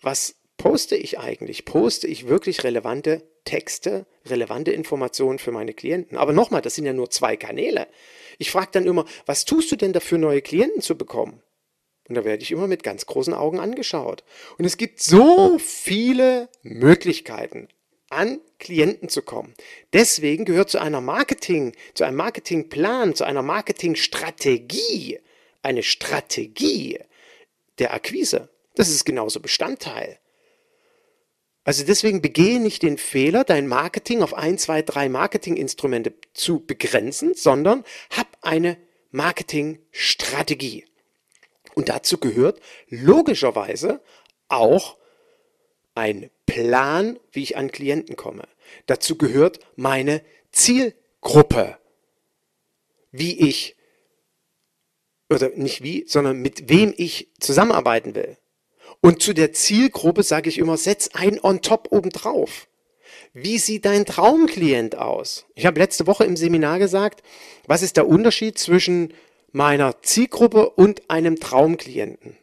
was 0.00 0.36
poste 0.56 0.96
ich 0.96 1.18
eigentlich? 1.18 1.64
Poste 1.64 2.06
ich 2.06 2.28
wirklich 2.28 2.64
relevante 2.64 3.22
Texte, 3.44 4.06
relevante 4.26 4.72
Informationen 4.72 5.38
für 5.38 5.52
meine 5.52 5.74
Klienten? 5.74 6.16
Aber 6.16 6.32
nochmal, 6.32 6.62
das 6.62 6.74
sind 6.74 6.86
ja 6.86 6.92
nur 6.92 7.10
zwei 7.10 7.36
Kanäle. 7.36 7.86
Ich 8.38 8.50
frage 8.50 8.70
dann 8.72 8.86
immer, 8.86 9.04
was 9.26 9.44
tust 9.44 9.70
du 9.72 9.76
denn 9.76 9.92
dafür, 9.92 10.18
neue 10.18 10.42
Klienten 10.42 10.80
zu 10.80 10.96
bekommen? 10.96 11.42
Und 12.08 12.16
da 12.16 12.24
werde 12.24 12.42
ich 12.42 12.50
immer 12.50 12.66
mit 12.66 12.82
ganz 12.82 13.06
großen 13.06 13.32
Augen 13.32 13.60
angeschaut. 13.60 14.24
Und 14.58 14.64
es 14.64 14.76
gibt 14.76 15.00
so 15.00 15.58
viele 15.58 16.48
Möglichkeiten, 16.62 17.68
an 18.14 18.40
Klienten 18.58 19.08
zu 19.08 19.22
kommen. 19.22 19.54
Deswegen 19.92 20.44
gehört 20.44 20.70
zu 20.70 20.78
einer 20.78 21.00
Marketing, 21.00 21.74
zu 21.94 22.04
einem 22.04 22.16
Marketingplan, 22.16 23.14
zu 23.14 23.24
einer 23.24 23.42
Marketingstrategie 23.42 25.20
eine 25.62 25.82
Strategie 25.82 26.98
der 27.78 27.94
Akquise. 27.94 28.48
Das 28.74 28.88
ist 28.88 29.04
genauso 29.04 29.40
Bestandteil. 29.40 30.18
Also 31.64 31.84
deswegen 31.84 32.20
begehe 32.20 32.60
nicht 32.60 32.82
den 32.82 32.98
Fehler, 32.98 33.42
dein 33.42 33.66
Marketing 33.66 34.22
auf 34.22 34.34
ein, 34.34 34.58
zwei, 34.58 34.82
drei 34.82 35.08
Marketinginstrumente 35.08 36.12
zu 36.34 36.60
begrenzen, 36.60 37.34
sondern 37.34 37.84
hab 38.10 38.26
eine 38.42 38.76
Marketingstrategie. 39.10 40.84
Und 41.74 41.88
dazu 41.88 42.18
gehört 42.18 42.60
logischerweise 42.88 44.02
auch 44.48 44.98
ein 45.94 46.30
Plan, 46.46 47.18
wie 47.32 47.42
ich 47.42 47.56
an 47.56 47.70
Klienten 47.70 48.16
komme. 48.16 48.44
Dazu 48.86 49.16
gehört 49.16 49.60
meine 49.76 50.22
Zielgruppe, 50.52 51.78
wie 53.12 53.48
ich, 53.48 53.76
oder 55.30 55.50
nicht 55.50 55.82
wie, 55.82 56.04
sondern 56.06 56.40
mit 56.40 56.68
wem 56.68 56.92
ich 56.96 57.28
zusammenarbeiten 57.40 58.14
will. 58.14 58.36
Und 59.00 59.22
zu 59.22 59.32
der 59.32 59.52
Zielgruppe 59.52 60.22
sage 60.22 60.48
ich 60.48 60.58
immer, 60.58 60.76
setz 60.76 61.10
ein 61.14 61.42
on 61.42 61.62
top 61.62 61.88
obendrauf. 61.90 62.68
Wie 63.32 63.58
sieht 63.58 63.84
dein 63.84 64.06
Traumklient 64.06 64.96
aus? 64.96 65.46
Ich 65.54 65.66
habe 65.66 65.80
letzte 65.80 66.06
Woche 66.06 66.24
im 66.24 66.36
Seminar 66.36 66.78
gesagt, 66.78 67.22
was 67.66 67.82
ist 67.82 67.96
der 67.96 68.06
Unterschied 68.06 68.58
zwischen 68.58 69.12
meiner 69.52 70.02
Zielgruppe 70.02 70.70
und 70.70 71.10
einem 71.10 71.40
Traumklienten? 71.40 72.36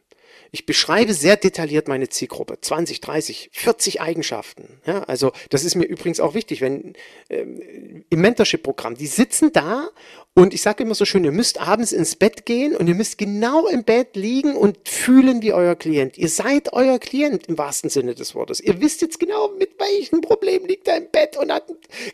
Ich 0.53 0.65
beschreibe 0.65 1.13
sehr 1.13 1.37
detailliert 1.37 1.87
meine 1.87 2.09
Zielgruppe. 2.09 2.59
20, 2.59 2.99
30, 2.99 3.49
40 3.53 4.01
Eigenschaften. 4.01 4.81
Ja, 4.85 5.03
also 5.03 5.31
das 5.49 5.63
ist 5.63 5.75
mir 5.75 5.85
übrigens 5.85 6.19
auch 6.19 6.33
wichtig, 6.33 6.59
wenn 6.59 6.93
ähm, 7.29 8.03
im 8.09 8.19
Mentorship-Programm, 8.19 8.95
die 8.95 9.07
sitzen 9.07 9.53
da 9.53 9.89
und 10.33 10.53
ich 10.53 10.61
sage 10.61 10.83
immer 10.83 10.93
so 10.93 11.05
schön, 11.05 11.23
ihr 11.23 11.31
müsst 11.31 11.61
abends 11.61 11.93
ins 11.93 12.17
Bett 12.17 12.45
gehen 12.45 12.75
und 12.75 12.87
ihr 12.87 12.95
müsst 12.95 13.17
genau 13.17 13.65
im 13.67 13.85
Bett 13.85 14.17
liegen 14.17 14.57
und 14.57 14.89
fühlen 14.89 15.41
wie 15.41 15.53
euer 15.53 15.75
Klient. 15.75 16.17
Ihr 16.17 16.27
seid 16.27 16.73
euer 16.73 16.99
Klient 16.99 17.47
im 17.47 17.57
wahrsten 17.57 17.89
Sinne 17.89 18.13
des 18.13 18.35
Wortes. 18.35 18.59
Ihr 18.59 18.81
wisst 18.81 19.01
jetzt 19.01 19.21
genau, 19.21 19.47
mit 19.57 19.79
welchem 19.79 20.19
Problem 20.19 20.65
liegt 20.65 20.89
er 20.89 20.97
im 20.97 21.09
Bett 21.11 21.37
und 21.37 21.49
hat, 21.49 21.63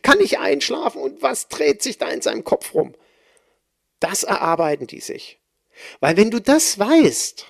kann 0.04 0.20
nicht 0.20 0.38
einschlafen 0.38 1.02
und 1.02 1.24
was 1.24 1.48
dreht 1.48 1.82
sich 1.82 1.98
da 1.98 2.08
in 2.10 2.22
seinem 2.22 2.44
Kopf 2.44 2.76
rum. 2.76 2.94
Das 4.00 4.22
erarbeiten 4.22 4.86
die 4.86 5.00
sich. 5.00 5.40
Weil 6.02 6.18
wenn 6.18 6.30
du 6.30 6.40
das 6.40 6.78
weißt, 6.78 7.48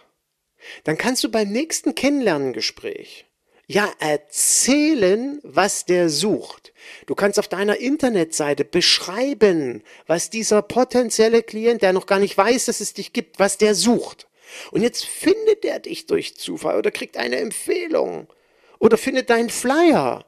dann 0.83 0.97
kannst 0.97 1.23
du 1.23 1.29
beim 1.29 1.51
nächsten 1.51 1.95
Kennenlerngespräch 1.95 3.25
ja 3.67 3.91
erzählen, 3.99 5.39
was 5.43 5.85
der 5.85 6.09
sucht. 6.09 6.73
Du 7.05 7.15
kannst 7.15 7.37
auf 7.37 7.49
deiner 7.49 7.77
Internetseite 7.77 8.63
beschreiben, 8.63 9.83
was 10.05 10.29
dieser 10.29 10.61
potenzielle 10.61 11.43
Klient, 11.43 11.81
der 11.81 11.91
noch 11.91 12.05
gar 12.05 12.19
nicht 12.19 12.37
weiß, 12.37 12.65
dass 12.65 12.79
es 12.79 12.93
dich 12.93 13.11
gibt, 13.11 13.39
was 13.39 13.57
der 13.57 13.75
sucht. 13.75 14.27
Und 14.71 14.81
jetzt 14.81 15.05
findet 15.05 15.65
er 15.65 15.79
dich 15.79 16.05
durch 16.05 16.37
Zufall 16.37 16.77
oder 16.77 16.91
kriegt 16.91 17.17
eine 17.17 17.37
Empfehlung 17.37 18.27
oder 18.79 18.97
findet 18.97 19.29
deinen 19.29 19.49
Flyer. 19.49 20.25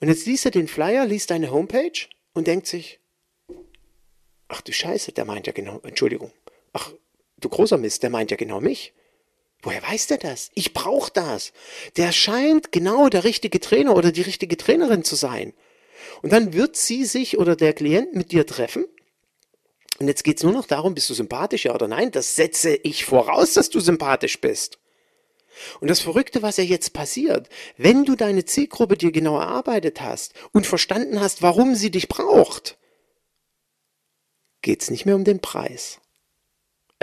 Und 0.00 0.08
jetzt 0.08 0.26
liest 0.26 0.44
er 0.44 0.50
den 0.50 0.66
Flyer, 0.66 1.06
liest 1.06 1.30
deine 1.30 1.52
Homepage 1.52 2.08
und 2.32 2.48
denkt 2.48 2.66
sich, 2.66 2.98
ach 4.48 4.60
du 4.62 4.72
Scheiße, 4.72 5.12
der 5.12 5.24
meint 5.24 5.46
ja 5.46 5.52
genau, 5.52 5.80
Entschuldigung, 5.84 6.32
ach 6.72 6.92
du 7.38 7.48
großer 7.48 7.78
Mist, 7.78 8.02
der 8.02 8.10
meint 8.10 8.32
ja 8.32 8.36
genau 8.36 8.60
mich. 8.60 8.92
Woher 9.64 9.82
weiß 9.82 10.08
der 10.08 10.18
das? 10.18 10.50
Ich 10.54 10.74
brauche 10.74 11.10
das. 11.10 11.52
Der 11.96 12.12
scheint 12.12 12.70
genau 12.70 13.08
der 13.08 13.24
richtige 13.24 13.60
Trainer 13.60 13.96
oder 13.96 14.12
die 14.12 14.22
richtige 14.22 14.58
Trainerin 14.58 15.04
zu 15.04 15.16
sein. 15.16 15.54
Und 16.22 16.32
dann 16.32 16.52
wird 16.52 16.76
sie 16.76 17.06
sich 17.06 17.38
oder 17.38 17.56
der 17.56 17.72
Klient 17.72 18.14
mit 18.14 18.30
dir 18.30 18.46
treffen. 18.46 18.86
Und 19.98 20.08
jetzt 20.08 20.22
geht 20.22 20.36
es 20.36 20.42
nur 20.42 20.52
noch 20.52 20.66
darum, 20.66 20.94
bist 20.94 21.08
du 21.08 21.14
sympathisch, 21.14 21.64
ja 21.64 21.74
oder 21.74 21.88
nein? 21.88 22.10
Das 22.10 22.36
setze 22.36 22.74
ich 22.74 23.06
voraus, 23.06 23.54
dass 23.54 23.70
du 23.70 23.80
sympathisch 23.80 24.38
bist. 24.38 24.78
Und 25.80 25.88
das 25.88 26.00
Verrückte, 26.00 26.42
was 26.42 26.58
ja 26.58 26.64
jetzt 26.64 26.92
passiert, 26.92 27.48
wenn 27.78 28.04
du 28.04 28.16
deine 28.16 28.44
Zielgruppe 28.44 28.98
dir 28.98 29.12
genau 29.12 29.38
erarbeitet 29.38 30.00
hast 30.02 30.34
und 30.52 30.66
verstanden 30.66 31.20
hast, 31.20 31.40
warum 31.40 31.74
sie 31.74 31.90
dich 31.90 32.08
braucht, 32.08 32.76
geht 34.60 34.82
es 34.82 34.90
nicht 34.90 35.06
mehr 35.06 35.14
um 35.14 35.24
den 35.24 35.40
Preis. 35.40 36.00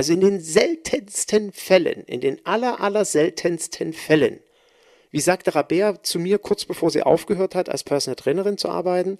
Also 0.01 0.13
in 0.13 0.21
den 0.21 0.39
seltensten 0.39 1.51
Fällen, 1.51 2.05
in 2.05 2.21
den 2.21 2.43
aller, 2.43 2.79
aller 2.81 3.05
seltensten 3.05 3.93
Fällen, 3.93 4.39
wie 5.11 5.19
sagte 5.19 5.53
Rabea 5.53 6.01
zu 6.01 6.17
mir 6.17 6.39
kurz 6.39 6.65
bevor 6.65 6.89
sie 6.89 7.03
aufgehört 7.03 7.53
hat, 7.53 7.69
als 7.69 7.83
Personal 7.83 8.15
Trainerin 8.15 8.57
zu 8.57 8.69
arbeiten, 8.69 9.19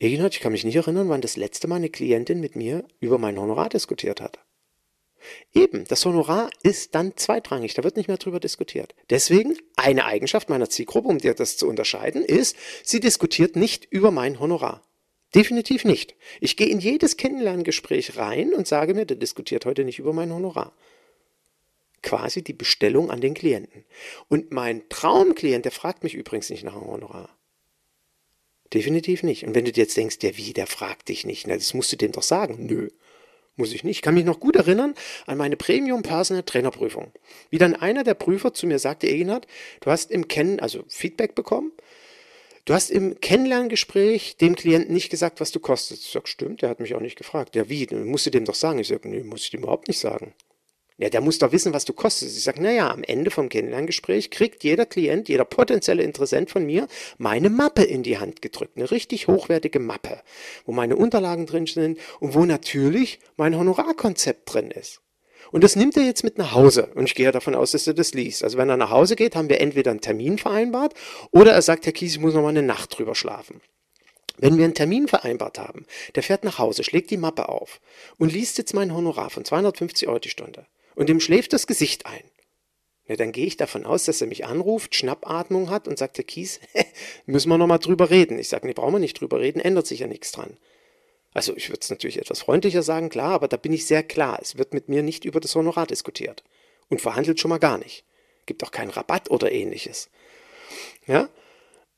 Eginhard, 0.00 0.34
ich 0.34 0.40
kann 0.40 0.52
mich 0.52 0.64
nicht 0.64 0.76
erinnern, 0.76 1.08
wann 1.08 1.22
das 1.22 1.38
letzte 1.38 1.66
Mal 1.66 1.76
eine 1.76 1.88
Klientin 1.88 2.40
mit 2.40 2.56
mir 2.56 2.84
über 3.00 3.16
mein 3.16 3.40
Honorar 3.40 3.70
diskutiert 3.70 4.20
hat. 4.20 4.38
Eben, 5.54 5.86
das 5.86 6.04
Honorar 6.04 6.50
ist 6.62 6.94
dann 6.94 7.16
zweitrangig, 7.16 7.72
da 7.72 7.82
wird 7.82 7.96
nicht 7.96 8.08
mehr 8.08 8.18
drüber 8.18 8.38
diskutiert. 8.38 8.94
Deswegen 9.08 9.56
eine 9.76 10.04
Eigenschaft 10.04 10.50
meiner 10.50 10.68
Zielgruppe, 10.68 11.08
um 11.08 11.16
dir 11.16 11.32
das 11.32 11.56
zu 11.56 11.66
unterscheiden, 11.66 12.22
ist, 12.22 12.54
sie 12.84 13.00
diskutiert 13.00 13.56
nicht 13.56 13.86
über 13.86 14.10
mein 14.10 14.40
Honorar. 14.40 14.82
Definitiv 15.34 15.84
nicht. 15.84 16.16
Ich 16.40 16.56
gehe 16.56 16.68
in 16.68 16.80
jedes 16.80 17.16
Kennenlerngespräch 17.16 18.16
rein 18.16 18.52
und 18.52 18.66
sage 18.66 18.94
mir, 18.94 19.06
der 19.06 19.16
diskutiert 19.16 19.64
heute 19.64 19.84
nicht 19.84 20.00
über 20.00 20.12
mein 20.12 20.32
Honorar. 20.32 20.74
Quasi 22.02 22.42
die 22.42 22.52
Bestellung 22.52 23.10
an 23.10 23.20
den 23.20 23.34
Klienten. 23.34 23.84
Und 24.28 24.50
mein 24.50 24.88
Traumklient, 24.88 25.64
der 25.64 25.72
fragt 25.72 26.02
mich 26.02 26.14
übrigens 26.14 26.50
nicht 26.50 26.64
nach 26.64 26.74
dem 26.74 26.86
Honorar. 26.86 27.28
Definitiv 28.74 29.22
nicht. 29.22 29.44
Und 29.44 29.54
wenn 29.54 29.64
du 29.64 29.72
dir 29.72 29.82
jetzt 29.82 29.96
denkst, 29.96 30.18
der 30.18 30.36
wie, 30.36 30.52
der 30.52 30.66
fragt 30.66 31.08
dich 31.08 31.26
nicht, 31.26 31.46
na, 31.46 31.54
das 31.54 31.74
musst 31.74 31.92
du 31.92 31.96
dem 31.96 32.12
doch 32.12 32.22
sagen. 32.22 32.66
Nö, 32.66 32.88
muss 33.56 33.72
ich 33.72 33.84
nicht. 33.84 33.98
Ich 33.98 34.02
kann 34.02 34.14
mich 34.14 34.24
noch 34.24 34.40
gut 34.40 34.56
erinnern 34.56 34.94
an 35.26 35.38
meine 35.38 35.56
Premium 35.56 36.02
Personal 36.02 36.42
Trainer 36.42 36.70
Prüfung. 36.70 37.12
Wie 37.50 37.58
dann 37.58 37.76
einer 37.76 38.02
der 38.02 38.14
Prüfer 38.14 38.54
zu 38.54 38.66
mir 38.66 38.78
sagte, 38.80 39.08
Eginhard, 39.08 39.46
du 39.80 39.90
hast 39.90 40.10
im 40.10 40.26
Kennen, 40.26 40.58
also 40.58 40.84
Feedback 40.88 41.34
bekommen 41.34 41.72
Du 42.70 42.76
hast 42.76 42.92
im 42.92 43.18
Kennenlerngespräch 43.18 44.36
dem 44.36 44.54
Klienten 44.54 44.94
nicht 44.94 45.10
gesagt, 45.10 45.40
was 45.40 45.50
du 45.50 45.58
kostest. 45.58 46.04
Ich 46.04 46.12
sag, 46.12 46.28
stimmt, 46.28 46.62
der 46.62 46.68
hat 46.68 46.78
mich 46.78 46.94
auch 46.94 47.00
nicht 47.00 47.18
gefragt. 47.18 47.56
Ja, 47.56 47.68
wie? 47.68 47.84
Musst 47.92 48.26
du 48.26 48.30
dem 48.30 48.44
doch 48.44 48.54
sagen? 48.54 48.78
Ich 48.78 48.86
sag, 48.86 49.04
nee, 49.04 49.24
muss 49.24 49.42
ich 49.42 49.50
dem 49.50 49.62
überhaupt 49.62 49.88
nicht 49.88 49.98
sagen. 49.98 50.34
Ja, 50.96 51.10
der 51.10 51.20
muss 51.20 51.40
doch 51.40 51.50
wissen, 51.50 51.72
was 51.72 51.84
du 51.84 51.92
kostest. 51.92 52.38
Ich 52.38 52.44
sage, 52.44 52.62
naja, 52.62 52.88
am 52.92 53.02
Ende 53.02 53.32
vom 53.32 53.48
Kennenlerngespräch 53.48 54.30
kriegt 54.30 54.62
jeder 54.62 54.86
Klient, 54.86 55.28
jeder 55.28 55.44
potenzielle 55.44 56.04
Interessent 56.04 56.48
von 56.52 56.64
mir 56.64 56.86
meine 57.18 57.50
Mappe 57.50 57.82
in 57.82 58.04
die 58.04 58.18
Hand 58.18 58.40
gedrückt. 58.40 58.76
Eine 58.76 58.88
richtig 58.88 59.26
hochwertige 59.26 59.80
Mappe, 59.80 60.22
wo 60.64 60.70
meine 60.70 60.94
Unterlagen 60.94 61.46
drin 61.46 61.66
sind 61.66 61.98
und 62.20 62.34
wo 62.34 62.44
natürlich 62.44 63.18
mein 63.36 63.58
Honorarkonzept 63.58 64.54
drin 64.54 64.70
ist. 64.70 65.00
Und 65.52 65.64
das 65.64 65.76
nimmt 65.76 65.96
er 65.96 66.04
jetzt 66.04 66.24
mit 66.24 66.38
nach 66.38 66.52
Hause. 66.52 66.90
Und 66.94 67.04
ich 67.04 67.14
gehe 67.14 67.30
davon 67.32 67.54
aus, 67.54 67.72
dass 67.72 67.86
er 67.86 67.94
das 67.94 68.14
liest. 68.14 68.44
Also 68.44 68.56
wenn 68.58 68.68
er 68.68 68.76
nach 68.76 68.90
Hause 68.90 69.16
geht, 69.16 69.34
haben 69.34 69.48
wir 69.48 69.60
entweder 69.60 69.90
einen 69.90 70.00
Termin 70.00 70.38
vereinbart 70.38 70.94
oder 71.30 71.52
er 71.52 71.62
sagt, 71.62 71.86
Herr 71.86 71.92
Kies, 71.92 72.12
ich 72.12 72.20
muss 72.20 72.34
noch 72.34 72.42
mal 72.42 72.48
eine 72.48 72.62
Nacht 72.62 72.96
drüber 72.96 73.14
schlafen. 73.14 73.60
Wenn 74.38 74.56
wir 74.56 74.64
einen 74.64 74.74
Termin 74.74 75.06
vereinbart 75.06 75.58
haben, 75.58 75.86
der 76.14 76.22
fährt 76.22 76.44
nach 76.44 76.58
Hause, 76.58 76.82
schlägt 76.82 77.10
die 77.10 77.18
Mappe 77.18 77.48
auf 77.48 77.80
und 78.16 78.32
liest 78.32 78.58
jetzt 78.58 78.74
mein 78.74 78.94
Honorar 78.94 79.28
von 79.28 79.44
250 79.44 80.08
Euro 80.08 80.18
die 80.18 80.30
Stunde. 80.30 80.66
Und 80.94 81.08
dem 81.08 81.20
schläft 81.20 81.52
das 81.52 81.66
Gesicht 81.66 82.06
ein. 82.06 82.22
Ja, 83.06 83.16
dann 83.16 83.32
gehe 83.32 83.46
ich 83.46 83.56
davon 83.56 83.84
aus, 83.84 84.04
dass 84.04 84.20
er 84.20 84.28
mich 84.28 84.46
anruft, 84.46 84.94
Schnappatmung 84.94 85.68
hat 85.68 85.88
und 85.88 85.98
sagt, 85.98 86.16
Herr 86.16 86.24
Kies, 86.24 86.60
müssen 87.26 87.48
wir 87.48 87.58
noch 87.58 87.66
mal 87.66 87.78
drüber 87.78 88.08
reden. 88.08 88.38
Ich 88.38 88.48
sage, 88.48 88.66
nee, 88.66 88.72
brauchen 88.72 88.94
wir 88.94 89.00
nicht 89.00 89.20
drüber 89.20 89.40
reden, 89.40 89.60
ändert 89.60 89.86
sich 89.86 90.00
ja 90.00 90.06
nichts 90.06 90.30
dran. 90.32 90.56
Also 91.32 91.56
ich 91.56 91.68
würde 91.68 91.80
es 91.80 91.90
natürlich 91.90 92.18
etwas 92.18 92.40
freundlicher 92.40 92.82
sagen, 92.82 93.08
klar, 93.08 93.32
aber 93.32 93.48
da 93.48 93.56
bin 93.56 93.72
ich 93.72 93.86
sehr 93.86 94.02
klar. 94.02 94.38
Es 94.42 94.58
wird 94.58 94.74
mit 94.74 94.88
mir 94.88 95.02
nicht 95.02 95.24
über 95.24 95.40
das 95.40 95.54
Honorar 95.54 95.86
diskutiert. 95.86 96.42
Und 96.88 97.00
verhandelt 97.00 97.38
schon 97.38 97.50
mal 97.50 97.58
gar 97.58 97.78
nicht. 97.78 98.04
Gibt 98.46 98.64
auch 98.64 98.72
keinen 98.72 98.90
Rabatt 98.90 99.30
oder 99.30 99.52
ähnliches. 99.52 100.10
Ja? 101.06 101.28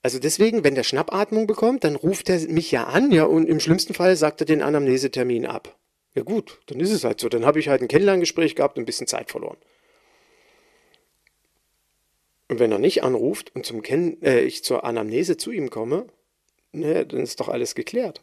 Also 0.03 0.19
deswegen, 0.19 0.65
wenn 0.65 0.75
der 0.75 0.83
Schnappatmung 0.83 1.47
bekommt, 1.47 1.85
dann 1.85 1.97
ruft 1.97 2.29
er 2.29 2.41
mich 2.49 2.71
ja 2.73 2.85
an, 2.85 3.11
ja, 3.11 3.25
und 3.25 3.49
im 3.49 3.61
schlimmsten 3.61 3.95
Fall 3.95 4.17
sagt 4.17 4.41
er 4.41 4.47
den 4.47 4.61
Anamnesetermin 4.61 5.47
ab. 5.47 5.79
Ja 6.15 6.25
gut, 6.25 6.61
dann 6.67 6.81
ist 6.81 6.91
es 6.91 7.05
halt 7.05 7.21
so. 7.21 7.31
Dann 7.31 7.47
habe 7.47 7.59
ich 7.59 7.69
halt 7.69 7.81
ein 7.81 7.89
Kennenlerngespräch 7.89 8.55
gehabt 8.55 8.77
und 8.77 8.83
ein 8.83 8.87
bisschen 8.87 9.07
Zeit 9.07 9.31
verloren. 9.31 9.57
Und 12.49 12.59
wenn 12.59 12.73
er 12.73 12.79
nicht 12.79 13.03
anruft 13.03 13.55
und 13.55 13.65
zum 13.65 13.83
Kennen, 13.83 14.21
äh, 14.21 14.41
ich 14.41 14.63
zur 14.63 14.85
Anamnese 14.85 15.39
zu 15.39 15.53
ihm 15.53 15.71
komme, 15.71 16.07
ne, 16.73 17.07
dann 17.07 17.21
ist 17.21 17.41
doch 17.41 17.49
alles 17.49 17.75
geklärt 17.75 18.23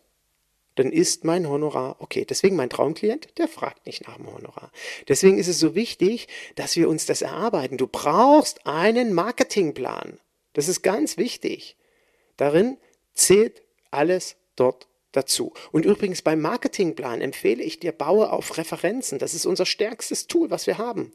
dann 0.80 0.94
ist 0.94 1.26
mein 1.26 1.50
Honorar 1.50 1.98
okay. 2.00 2.24
Deswegen 2.24 2.56
mein 2.56 2.70
Traumklient, 2.70 3.38
der 3.38 3.50
fragt 3.50 3.86
nicht 3.86 4.08
nach 4.08 4.16
dem 4.16 4.34
Honorar. 4.34 4.72
Deswegen 5.10 5.38
ist 5.38 5.50
es 5.50 5.60
so 5.60 5.76
wichtig, 5.76 6.30
dass 6.56 6.78
wir 6.78 6.88
uns 6.88 7.06
das 7.06 7.22
erarbeiten. 7.22 7.76
Du 7.76 7.86
brauchst 7.86 8.66
einen 8.66 9.12
Marketingplan. 9.12 10.20
Das 10.54 10.70
ist 10.70 10.82
ganz 10.82 11.18
wichtig. 11.18 11.76
Darin 12.38 12.78
zählt 13.14 13.62
alles 13.92 14.38
dort 14.56 14.88
dazu. 15.12 15.52
Und 15.74 15.84
übrigens 15.84 16.22
beim 16.22 16.40
Marketingplan 16.40 17.20
empfehle 17.20 17.62
ich 17.62 17.82
dir, 17.82 17.92
baue 17.92 18.32
auf 18.32 18.58
Referenzen. 18.58 19.20
Das 19.20 19.34
ist 19.34 19.46
unser 19.46 19.66
stärkstes 19.66 20.28
Tool, 20.28 20.50
was 20.50 20.66
wir 20.66 20.78
haben. 20.78 21.12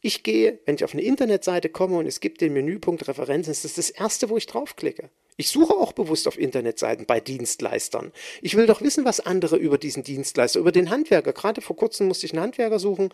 Ich 0.00 0.22
gehe, 0.22 0.58
wenn 0.64 0.76
ich 0.76 0.84
auf 0.84 0.94
eine 0.94 1.02
Internetseite 1.02 1.68
komme 1.68 1.98
und 1.98 2.06
es 2.06 2.20
gibt 2.20 2.40
den 2.40 2.54
Menüpunkt 2.54 3.06
Referenzen, 3.08 3.50
ist 3.50 3.66
das 3.66 3.74
das 3.74 3.90
erste, 3.90 4.30
wo 4.30 4.38
ich 4.38 4.46
draufklicke. 4.46 5.10
Ich 5.36 5.48
suche 5.48 5.74
auch 5.74 5.92
bewusst 5.92 6.28
auf 6.28 6.38
Internetseiten 6.38 7.06
bei 7.06 7.20
Dienstleistern. 7.20 8.12
Ich 8.42 8.56
will 8.56 8.66
doch 8.66 8.82
wissen, 8.82 9.04
was 9.04 9.20
andere 9.20 9.56
über 9.56 9.78
diesen 9.78 10.02
Dienstleister, 10.02 10.60
über 10.60 10.72
den 10.72 10.90
Handwerker. 10.90 11.32
Gerade 11.32 11.60
vor 11.60 11.76
kurzem 11.76 12.08
musste 12.08 12.26
ich 12.26 12.32
einen 12.32 12.42
Handwerker 12.42 12.78
suchen, 12.78 13.10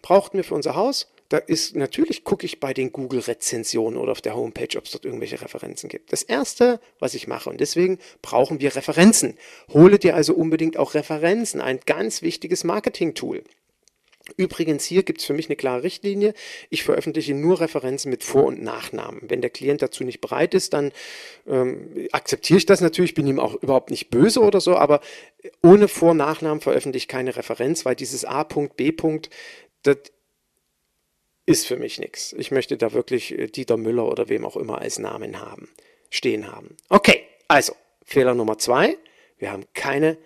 brauchten 0.00 0.38
wir 0.38 0.44
für 0.44 0.54
unser 0.54 0.74
Haus. 0.74 1.08
Da 1.28 1.36
ist 1.36 1.76
natürlich 1.76 2.24
gucke 2.24 2.46
ich 2.46 2.58
bei 2.58 2.72
den 2.72 2.90
Google-Rezensionen 2.90 3.98
oder 3.98 4.12
auf 4.12 4.22
der 4.22 4.34
Homepage, 4.34 4.78
ob 4.78 4.86
es 4.86 4.92
dort 4.92 5.04
irgendwelche 5.04 5.42
Referenzen 5.42 5.90
gibt. 5.90 6.10
Das 6.10 6.22
erste, 6.22 6.80
was 7.00 7.12
ich 7.12 7.28
mache, 7.28 7.50
und 7.50 7.60
deswegen 7.60 7.98
brauchen 8.22 8.60
wir 8.60 8.74
Referenzen. 8.74 9.34
Hole 9.70 9.98
dir 9.98 10.16
also 10.16 10.32
unbedingt 10.32 10.78
auch 10.78 10.94
Referenzen, 10.94 11.60
ein 11.60 11.80
ganz 11.84 12.22
wichtiges 12.22 12.64
Marketing-Tool. 12.64 13.44
Übrigens, 14.36 14.84
hier 14.84 15.02
gibt 15.02 15.20
es 15.20 15.24
für 15.24 15.32
mich 15.32 15.48
eine 15.48 15.56
klare 15.56 15.82
Richtlinie. 15.82 16.34
Ich 16.68 16.82
veröffentliche 16.84 17.34
nur 17.34 17.60
Referenzen 17.60 18.10
mit 18.10 18.22
Vor- 18.22 18.44
und 18.44 18.62
Nachnamen. 18.62 19.22
Wenn 19.22 19.40
der 19.40 19.50
Klient 19.50 19.80
dazu 19.80 20.04
nicht 20.04 20.20
bereit 20.20 20.52
ist, 20.54 20.74
dann 20.74 20.92
ähm, 21.46 22.08
akzeptiere 22.12 22.58
ich 22.58 22.66
das 22.66 22.80
natürlich, 22.80 23.14
bin 23.14 23.26
ihm 23.26 23.40
auch 23.40 23.54
überhaupt 23.62 23.90
nicht 23.90 24.10
böse 24.10 24.40
oder 24.40 24.60
so, 24.60 24.76
aber 24.76 25.00
ohne 25.62 25.88
Vor- 25.88 26.10
und 26.10 26.18
Nachnamen 26.18 26.60
veröffentliche 26.60 26.98
ich 26.98 27.08
keine 27.08 27.36
Referenz, 27.36 27.84
weil 27.84 27.94
dieses 27.94 28.24
A. 28.24 28.42
B. 28.42 28.92
das 29.82 29.96
ist 31.46 31.66
für 31.66 31.76
mich 31.76 31.98
nichts. 31.98 32.34
Ich 32.34 32.50
möchte 32.50 32.76
da 32.76 32.92
wirklich 32.92 33.38
äh, 33.38 33.46
Dieter 33.46 33.78
Müller 33.78 34.06
oder 34.06 34.28
wem 34.28 34.44
auch 34.44 34.56
immer 34.56 34.78
als 34.78 34.98
Namen 34.98 35.40
haben, 35.40 35.70
stehen 36.10 36.52
haben. 36.52 36.76
Okay, 36.90 37.22
also 37.46 37.74
Fehler 38.04 38.34
Nummer 38.34 38.58
zwei. 38.58 38.98
Wir 39.38 39.52
haben 39.52 39.64
keine, 39.72 40.18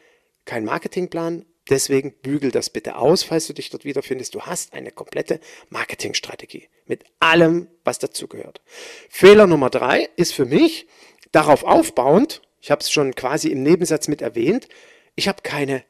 keinen 0.46 0.64
Marketingplan, 0.64 1.44
Deswegen 1.72 2.12
bügel 2.12 2.50
das 2.50 2.68
bitte 2.68 2.96
aus, 2.96 3.22
falls 3.22 3.46
du 3.46 3.54
dich 3.54 3.70
dort 3.70 3.86
wiederfindest. 3.86 4.34
Du 4.34 4.42
hast 4.42 4.74
eine 4.74 4.90
komplette 4.90 5.40
Marketingstrategie 5.70 6.68
mit 6.84 7.02
allem, 7.18 7.66
was 7.82 7.98
dazugehört. 7.98 8.60
Fehler 9.08 9.46
Nummer 9.46 9.70
drei 9.70 10.10
ist 10.16 10.34
für 10.34 10.44
mich 10.44 10.86
darauf 11.30 11.64
aufbauend, 11.64 12.42
ich 12.60 12.70
habe 12.70 12.82
es 12.82 12.90
schon 12.90 13.14
quasi 13.14 13.48
im 13.48 13.62
Nebensatz 13.62 14.06
mit 14.06 14.20
erwähnt, 14.20 14.68
ich 15.14 15.28
habe 15.28 15.40
keine 15.42 15.82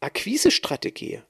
Akquisestrategie. 0.00 1.22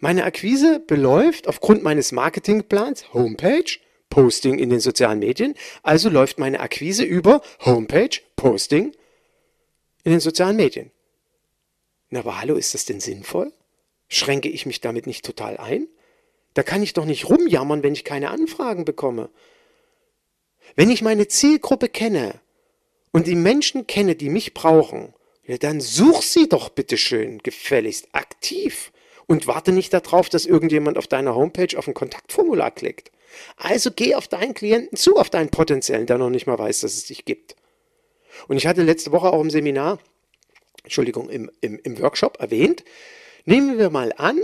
Meine 0.00 0.24
Akquise 0.24 0.80
beläuft 0.80 1.48
aufgrund 1.48 1.82
meines 1.82 2.10
Marketingplans 2.10 3.12
Homepage, 3.12 3.70
Posting 4.08 4.58
in 4.58 4.70
den 4.70 4.80
sozialen 4.80 5.18
Medien. 5.18 5.54
Also 5.82 6.08
läuft 6.08 6.38
meine 6.38 6.60
Akquise 6.60 7.04
über 7.04 7.42
Homepage, 7.66 8.18
Posting 8.34 8.94
in 10.04 10.12
den 10.12 10.20
sozialen 10.20 10.56
Medien. 10.56 10.90
Na, 12.10 12.20
aber 12.20 12.40
hallo, 12.40 12.54
ist 12.54 12.74
das 12.74 12.84
denn 12.84 13.00
sinnvoll? 13.00 13.52
Schränke 14.08 14.48
ich 14.48 14.66
mich 14.66 14.80
damit 14.80 15.06
nicht 15.06 15.24
total 15.24 15.56
ein? 15.56 15.88
Da 16.54 16.62
kann 16.62 16.82
ich 16.82 16.92
doch 16.92 17.04
nicht 17.04 17.28
rumjammern, 17.28 17.82
wenn 17.82 17.92
ich 17.92 18.04
keine 18.04 18.30
Anfragen 18.30 18.84
bekomme. 18.84 19.30
Wenn 20.74 20.90
ich 20.90 21.02
meine 21.02 21.28
Zielgruppe 21.28 21.88
kenne 21.88 22.40
und 23.12 23.26
die 23.26 23.34
Menschen 23.34 23.86
kenne, 23.86 24.14
die 24.14 24.30
mich 24.30 24.54
brauchen, 24.54 25.14
ja, 25.44 25.58
dann 25.58 25.80
such 25.80 26.22
sie 26.22 26.48
doch 26.48 26.70
bitte 26.70 26.96
schön 26.96 27.38
gefälligst 27.38 28.08
aktiv 28.12 28.92
und 29.26 29.46
warte 29.46 29.72
nicht 29.72 29.92
darauf, 29.92 30.28
dass 30.28 30.46
irgendjemand 30.46 30.98
auf 30.98 31.06
deiner 31.06 31.34
Homepage 31.34 31.76
auf 31.78 31.86
ein 31.86 31.94
Kontaktformular 31.94 32.70
klickt. 32.70 33.10
Also 33.56 33.90
geh 33.90 34.14
auf 34.14 34.28
deinen 34.28 34.54
Klienten 34.54 34.96
zu, 34.96 35.16
auf 35.16 35.30
deinen 35.30 35.50
potenziellen, 35.50 36.06
der 36.06 36.18
noch 36.18 36.30
nicht 36.30 36.46
mal 36.46 36.58
weiß, 36.58 36.80
dass 36.80 36.94
es 36.94 37.06
dich 37.06 37.24
gibt. 37.24 37.56
Und 38.48 38.56
ich 38.56 38.66
hatte 38.66 38.82
letzte 38.82 39.12
Woche 39.12 39.32
auch 39.32 39.40
im 39.40 39.50
Seminar 39.50 39.98
Entschuldigung, 40.86 41.28
im, 41.28 41.50
im, 41.60 41.80
im 41.82 42.00
Workshop 42.00 42.38
erwähnt. 42.38 42.84
Nehmen 43.44 43.76
wir 43.76 43.90
mal 43.90 44.12
an, 44.16 44.38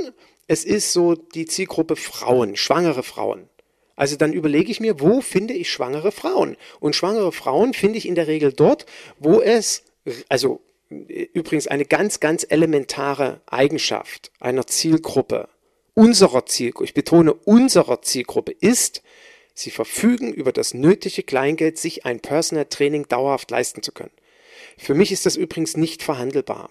es 0.48 0.64
ist 0.64 0.92
so 0.92 1.14
die 1.14 1.46
Zielgruppe 1.46 1.94
Frauen, 1.94 2.57
schwangere 2.57 3.05
Frauen. 3.05 3.48
Also 3.94 4.16
dann 4.16 4.33
überlege 4.33 4.72
ich 4.72 4.81
mir, 4.81 4.98
wo 4.98 5.20
finde 5.20 5.55
ich 5.55 5.70
schwangere 5.70 6.11
Frauen? 6.11 6.57
Und 6.81 6.96
schwangere 6.96 7.31
Frauen 7.31 7.74
finde 7.74 7.98
ich 7.98 8.09
in 8.09 8.16
der 8.16 8.26
Regel 8.26 8.52
dort, 8.52 8.87
wo 9.20 9.40
es, 9.40 9.85
also 10.28 10.61
übrigens 10.90 11.68
eine 11.68 11.85
ganz, 11.85 12.18
ganz 12.18 12.44
elementare 12.48 13.40
Eigenschaft 13.46 14.33
einer 14.40 14.66
Zielgruppe, 14.66 15.48
unserer 15.94 16.44
Zielgruppe, 16.46 16.87
ich 16.87 16.94
betone 16.94 17.35
unserer 17.35 18.02
Zielgruppe 18.02 18.50
ist, 18.50 19.02
sie 19.55 19.70
verfügen 19.70 20.33
über 20.33 20.50
das 20.50 20.74
nötige 20.74 21.22
Kleingeld, 21.22 21.78
sich 21.78 22.05
ein 22.05 22.18
Personal 22.18 22.64
Training 22.64 23.07
dauerhaft 23.07 23.48
leisten 23.52 23.83
zu 23.85 23.92
können. 23.92 24.11
Für 24.78 24.94
mich 24.94 25.12
ist 25.12 25.26
das 25.26 25.37
übrigens 25.37 25.76
nicht 25.76 26.02
verhandelbar. 26.02 26.70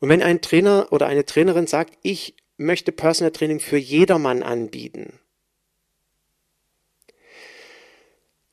Und 0.00 0.08
wenn 0.08 0.22
ein 0.22 0.40
Trainer 0.40 0.88
oder 0.90 1.06
eine 1.06 1.26
Trainerin 1.26 1.66
sagt, 1.66 1.98
ich 2.02 2.34
möchte 2.56 2.92
Personal 2.92 3.32
Training 3.32 3.60
für 3.60 3.76
jedermann 3.76 4.42
anbieten, 4.42 5.18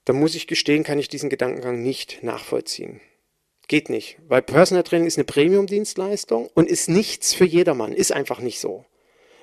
dann 0.06 0.18
muss 0.18 0.36
ich 0.36 0.48
gestehen, 0.48 0.84
kann 0.84 1.00
ich 1.00 1.10
diesen 1.10 1.30
Gedankengang 1.30 1.82
nicht 1.82 2.24
nachvollziehen. 2.24 3.02
Geht 3.68 3.90
nicht, 3.90 4.18
weil 4.28 4.42
Personal 4.42 4.84
Training 4.84 5.08
ist 5.08 5.18
eine 5.18 5.26
Premium-Dienstleistung 5.26 6.50
und 6.54 6.70
ist 6.70 6.88
nichts 6.88 7.34
für 7.34 7.44
jedermann, 7.44 7.92
ist 7.92 8.14
einfach 8.14 8.40
nicht 8.40 8.60
so. 8.62 8.86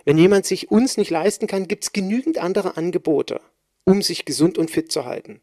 Wenn 0.06 0.16
jemand 0.16 0.46
sich 0.46 0.70
uns 0.70 0.96
nicht 0.96 1.10
leisten 1.10 1.46
kann, 1.46 1.68
gibt 1.68 1.84
es 1.84 1.92
genügend 1.92 2.38
andere 2.38 2.78
Angebote, 2.78 3.40
um 3.84 4.00
sich 4.00 4.24
gesund 4.24 4.56
und 4.56 4.70
fit 4.70 4.90
zu 4.90 5.04
halten. 5.04 5.42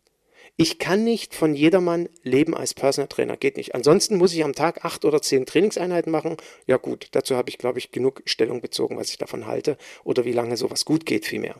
Ich 0.57 0.79
kann 0.79 1.03
nicht 1.03 1.33
von 1.33 1.55
jedermann 1.55 2.09
leben 2.23 2.55
als 2.55 2.73
Personal 2.73 3.07
Trainer, 3.07 3.37
geht 3.37 3.57
nicht. 3.57 3.73
Ansonsten 3.73 4.17
muss 4.17 4.33
ich 4.33 4.43
am 4.43 4.53
Tag 4.53 4.85
acht 4.85 5.05
oder 5.05 5.21
zehn 5.21 5.45
Trainingseinheiten 5.45 6.11
machen. 6.11 6.37
Ja 6.67 6.77
gut, 6.77 7.07
dazu 7.11 7.35
habe 7.35 7.49
ich, 7.49 7.57
glaube 7.57 7.79
ich, 7.79 7.91
genug 7.91 8.21
Stellung 8.25 8.61
bezogen, 8.61 8.97
was 8.97 9.09
ich 9.09 9.17
davon 9.17 9.47
halte 9.47 9.77
oder 10.03 10.25
wie 10.25 10.33
lange 10.33 10.57
sowas 10.57 10.85
gut 10.85 11.05
geht 11.05 11.25
vielmehr. 11.25 11.55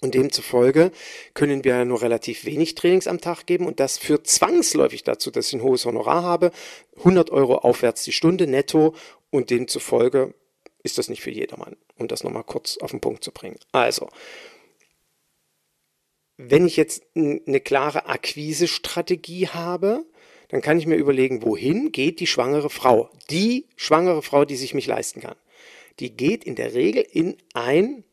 Und 0.00 0.14
demzufolge 0.14 0.92
können 1.34 1.62
wir 1.62 1.84
nur 1.84 2.00
relativ 2.00 2.46
wenig 2.46 2.74
Trainings 2.74 3.06
am 3.06 3.20
Tag 3.20 3.44
geben 3.44 3.66
und 3.66 3.80
das 3.80 3.98
führt 3.98 4.26
zwangsläufig 4.26 5.04
dazu, 5.04 5.30
dass 5.30 5.48
ich 5.48 5.54
ein 5.54 5.62
hohes 5.62 5.84
Honorar 5.84 6.22
habe. 6.22 6.52
100 6.98 7.30
Euro 7.30 7.56
aufwärts 7.56 8.04
die 8.04 8.12
Stunde 8.12 8.46
netto 8.46 8.94
und 9.30 9.50
demzufolge 9.50 10.32
ist 10.82 10.96
das 10.96 11.10
nicht 11.10 11.20
für 11.20 11.30
jedermann, 11.30 11.76
um 11.98 12.08
das 12.08 12.24
nochmal 12.24 12.44
kurz 12.44 12.78
auf 12.78 12.92
den 12.92 13.00
Punkt 13.00 13.22
zu 13.22 13.30
bringen. 13.30 13.58
Also, 13.72 14.08
wenn 16.48 16.66
ich 16.66 16.76
jetzt 16.76 17.02
eine 17.14 17.60
klare 17.60 18.06
Akquisestrategie 18.06 19.48
habe, 19.48 20.06
dann 20.48 20.62
kann 20.62 20.78
ich 20.78 20.86
mir 20.86 20.96
überlegen, 20.96 21.42
wohin 21.42 21.92
geht 21.92 22.18
die 22.18 22.26
schwangere 22.26 22.70
Frau? 22.70 23.10
Die 23.30 23.66
schwangere 23.76 24.22
Frau, 24.22 24.44
die 24.44 24.56
sich 24.56 24.72
mich 24.72 24.86
leisten 24.86 25.20
kann. 25.20 25.36
Die 25.98 26.16
geht 26.16 26.44
in 26.44 26.54
der 26.54 26.74
Regel 26.74 27.04
in 27.12 27.36
ein, 27.52 28.04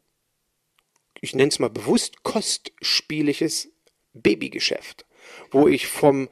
ich 1.21 1.35
nenne 1.35 1.49
es 1.49 1.59
mal 1.59 1.69
bewusst, 1.69 2.23
kostspieliges 2.23 3.69
Babygeschäft, 4.13 5.05
wo 5.51 5.67
ich 5.67 5.87
vom 5.87 6.27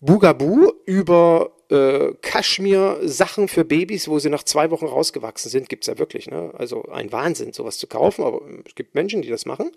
Bugaboo 0.00 0.72
über 0.86 1.56
äh, 1.68 2.14
Kaschmir-Sachen 2.22 3.48
für 3.48 3.64
Babys, 3.64 4.08
wo 4.08 4.18
sie 4.18 4.30
nach 4.30 4.44
zwei 4.44 4.70
Wochen 4.70 4.86
rausgewachsen 4.86 5.50
sind, 5.50 5.68
gibt 5.68 5.82
es 5.84 5.88
ja 5.88 5.98
wirklich. 5.98 6.30
Ne? 6.30 6.52
Also 6.56 6.84
ein 6.84 7.12
Wahnsinn, 7.12 7.52
sowas 7.52 7.78
zu 7.78 7.86
kaufen, 7.86 8.24
aber 8.24 8.40
es 8.64 8.74
gibt 8.76 8.94
Menschen, 8.94 9.20
die 9.20 9.28
das 9.28 9.46
machen 9.46 9.72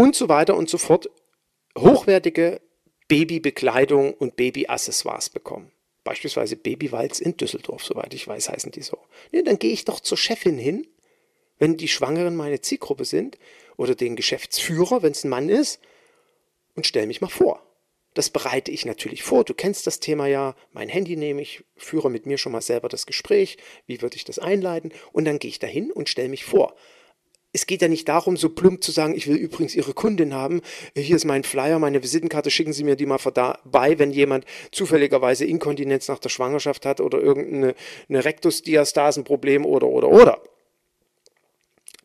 und 0.00 0.16
so 0.16 0.30
weiter 0.30 0.56
und 0.56 0.70
so 0.70 0.78
fort 0.78 1.10
hochwertige 1.76 2.62
Babybekleidung 3.08 4.14
und 4.14 4.34
Babyaccessoires 4.34 5.28
bekommen. 5.28 5.72
Beispielsweise 6.04 6.56
Babywalz 6.56 7.20
in 7.20 7.36
Düsseldorf, 7.36 7.84
soweit 7.84 8.14
ich 8.14 8.26
weiß, 8.26 8.48
heißen 8.48 8.72
die 8.72 8.80
so. 8.80 8.96
Nee, 9.30 9.42
dann 9.42 9.58
gehe 9.58 9.72
ich 9.72 9.84
doch 9.84 10.00
zur 10.00 10.16
Chefin 10.16 10.56
hin, 10.56 10.86
wenn 11.58 11.76
die 11.76 11.88
Schwangeren 11.88 12.34
meine 12.34 12.62
Zielgruppe 12.62 13.04
sind, 13.04 13.38
oder 13.76 13.94
den 13.94 14.16
Geschäftsführer, 14.16 15.02
wenn 15.02 15.12
es 15.12 15.24
ein 15.24 15.28
Mann 15.28 15.50
ist, 15.50 15.80
und 16.76 16.86
stelle 16.86 17.06
mich 17.06 17.20
mal 17.20 17.28
vor. 17.28 17.62
Das 18.14 18.30
bereite 18.30 18.70
ich 18.70 18.86
natürlich 18.86 19.22
vor. 19.22 19.44
Du 19.44 19.52
kennst 19.52 19.86
das 19.86 20.00
Thema 20.00 20.26
ja. 20.26 20.56
Mein 20.72 20.88
Handy 20.88 21.16
nehme 21.16 21.42
ich, 21.42 21.62
führe 21.76 22.10
mit 22.10 22.24
mir 22.24 22.38
schon 22.38 22.52
mal 22.52 22.62
selber 22.62 22.88
das 22.88 23.04
Gespräch. 23.04 23.58
Wie 23.86 24.00
würde 24.00 24.16
ich 24.16 24.24
das 24.24 24.38
einleiten? 24.38 24.92
Und 25.12 25.26
dann 25.26 25.38
gehe 25.38 25.50
ich 25.50 25.58
dahin 25.58 25.92
und 25.92 26.08
stelle 26.08 26.30
mich 26.30 26.44
vor 26.44 26.74
es 27.52 27.66
geht 27.66 27.82
ja 27.82 27.88
nicht 27.88 28.08
darum, 28.08 28.36
so 28.36 28.48
plump 28.48 28.84
zu 28.84 28.92
sagen, 28.92 29.14
ich 29.16 29.26
will 29.26 29.36
übrigens 29.36 29.74
Ihre 29.74 29.92
Kundin 29.92 30.34
haben. 30.34 30.60
Hier 30.94 31.16
ist 31.16 31.24
mein 31.24 31.42
Flyer, 31.42 31.78
meine 31.80 32.02
Visitenkarte, 32.02 32.50
schicken 32.50 32.72
Sie 32.72 32.84
mir 32.84 32.94
die 32.94 33.06
mal 33.06 33.18
vorbei, 33.18 33.98
wenn 33.98 34.12
jemand 34.12 34.44
zufälligerweise 34.70 35.44
Inkontinenz 35.44 36.06
nach 36.06 36.20
der 36.20 36.28
Schwangerschaft 36.28 36.86
hat 36.86 37.00
oder 37.00 37.18
irgendeine 37.20 37.74
Rektusdiastasenproblem 38.08 39.66
oder, 39.66 39.88
oder, 39.88 40.08
oder. 40.08 40.42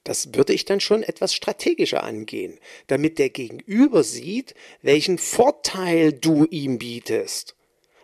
Das 0.03 0.33
würde 0.33 0.53
ich 0.53 0.65
dann 0.65 0.79
schon 0.79 1.03
etwas 1.03 1.33
strategischer 1.33 2.03
angehen, 2.03 2.59
damit 2.87 3.19
der 3.19 3.29
Gegenüber 3.29 4.03
sieht, 4.03 4.55
welchen 4.81 5.17
Vorteil 5.17 6.13
du 6.13 6.45
ihm 6.49 6.77
bietest. 6.79 7.55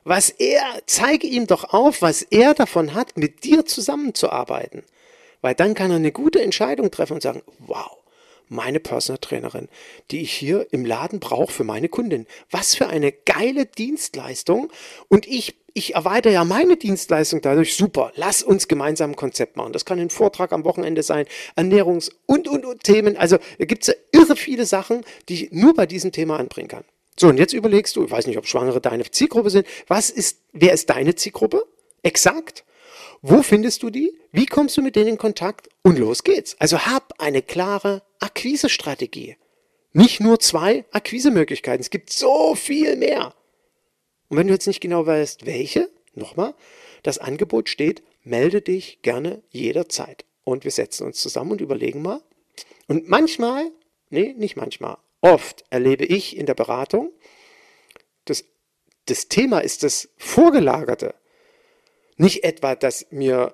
Was 0.03 0.31
er, 0.31 0.63
zeige 0.87 1.27
ihm 1.27 1.45
doch 1.45 1.73
auf, 1.73 2.01
was 2.01 2.23
er 2.23 2.55
davon 2.55 2.95
hat, 2.95 3.17
mit 3.17 3.43
dir 3.43 3.67
zusammenzuarbeiten. 3.67 4.83
Weil 5.41 5.55
dann 5.55 5.73
kann 5.73 5.91
er 5.91 5.97
eine 5.97 6.11
gute 6.11 6.41
Entscheidung 6.41 6.91
treffen 6.91 7.13
und 7.13 7.21
sagen, 7.21 7.41
wow, 7.59 7.97
meine 8.51 8.79
Personal 8.79 9.19
Trainerin, 9.19 9.69
die 10.11 10.21
ich 10.21 10.33
hier 10.33 10.67
im 10.71 10.85
Laden 10.85 11.19
brauche 11.19 11.51
für 11.51 11.63
meine 11.63 11.89
Kundin. 11.89 12.27
Was 12.51 12.75
für 12.75 12.87
eine 12.87 13.11
geile 13.11 13.65
Dienstleistung. 13.65 14.71
Und 15.07 15.25
ich, 15.25 15.55
ich 15.73 15.95
erweitere 15.95 16.33
ja 16.33 16.43
meine 16.43 16.75
Dienstleistung 16.75 17.41
dadurch. 17.41 17.75
Super, 17.75 18.11
lass 18.15 18.43
uns 18.43 18.67
gemeinsam 18.67 19.11
ein 19.11 19.15
Konzept 19.15 19.55
machen. 19.55 19.71
Das 19.71 19.85
kann 19.85 19.99
ein 19.99 20.09
Vortrag 20.09 20.51
am 20.51 20.65
Wochenende 20.65 21.01
sein, 21.01 21.25
Ernährungs- 21.55 22.11
und, 22.25 22.47
und, 22.47 22.65
und 22.65 22.83
Themen. 22.83 23.15
Also 23.15 23.37
da 23.57 23.65
gibt 23.65 23.83
es 23.83 23.87
ja 23.87 23.93
irre 24.11 24.35
viele 24.35 24.65
Sachen, 24.65 25.05
die 25.29 25.45
ich 25.45 25.51
nur 25.51 25.73
bei 25.73 25.85
diesem 25.85 26.11
Thema 26.11 26.37
anbringen 26.37 26.67
kann. 26.67 26.83
So, 27.17 27.27
und 27.27 27.37
jetzt 27.37 27.53
überlegst 27.53 27.95
du, 27.95 28.05
ich 28.05 28.11
weiß 28.11 28.27
nicht, 28.27 28.37
ob 28.37 28.47
Schwangere 28.47 28.81
deine 28.81 29.09
Zielgruppe 29.09 29.49
sind. 29.49 29.67
Was 29.87 30.09
ist, 30.09 30.39
wer 30.51 30.73
ist 30.73 30.89
deine 30.89 31.15
Zielgruppe? 31.15 31.65
Exakt. 32.03 32.65
Wo 33.21 33.43
findest 33.43 33.83
du 33.83 33.89
die? 33.91 34.17
Wie 34.31 34.47
kommst 34.47 34.77
du 34.77 34.81
mit 34.81 34.95
denen 34.95 35.09
in 35.09 35.17
Kontakt? 35.17 35.69
Und 35.83 35.99
los 35.99 36.23
geht's. 36.23 36.55
Also 36.59 36.85
hab 36.85 37.13
eine 37.19 37.41
klare 37.41 38.01
Akquisestrategie. 38.19 39.37
Nicht 39.93 40.19
nur 40.21 40.39
zwei 40.39 40.85
Akquisemöglichkeiten. 40.91 41.81
Es 41.81 41.89
gibt 41.89 42.11
so 42.11 42.55
viel 42.55 42.95
mehr. 42.95 43.35
Und 44.29 44.37
wenn 44.37 44.47
du 44.47 44.53
jetzt 44.53 44.67
nicht 44.67 44.79
genau 44.79 45.05
weißt, 45.05 45.45
welche, 45.45 45.89
nochmal, 46.15 46.55
das 47.03 47.19
Angebot 47.19 47.69
steht, 47.69 48.01
melde 48.23 48.61
dich 48.61 49.01
gerne 49.01 49.43
jederzeit. 49.49 50.25
und 50.43 50.63
wir 50.63 50.71
setzen 50.71 51.05
uns 51.05 51.19
zusammen 51.19 51.51
und 51.51 51.61
überlegen 51.61 52.01
mal. 52.01 52.21
Und 52.87 53.07
manchmal, 53.07 53.71
nee, 54.09 54.33
nicht 54.35 54.55
manchmal, 54.55 54.97
oft 55.21 55.63
erlebe 55.69 56.03
ich 56.03 56.35
in 56.35 56.47
der 56.47 56.55
Beratung, 56.55 57.11
das, 58.25 58.43
das 59.05 59.27
Thema 59.27 59.59
ist 59.59 59.83
das 59.83 60.09
Vorgelagerte. 60.17 61.13
Nicht 62.21 62.43
etwa, 62.43 62.75
dass 62.75 63.07
mir 63.09 63.51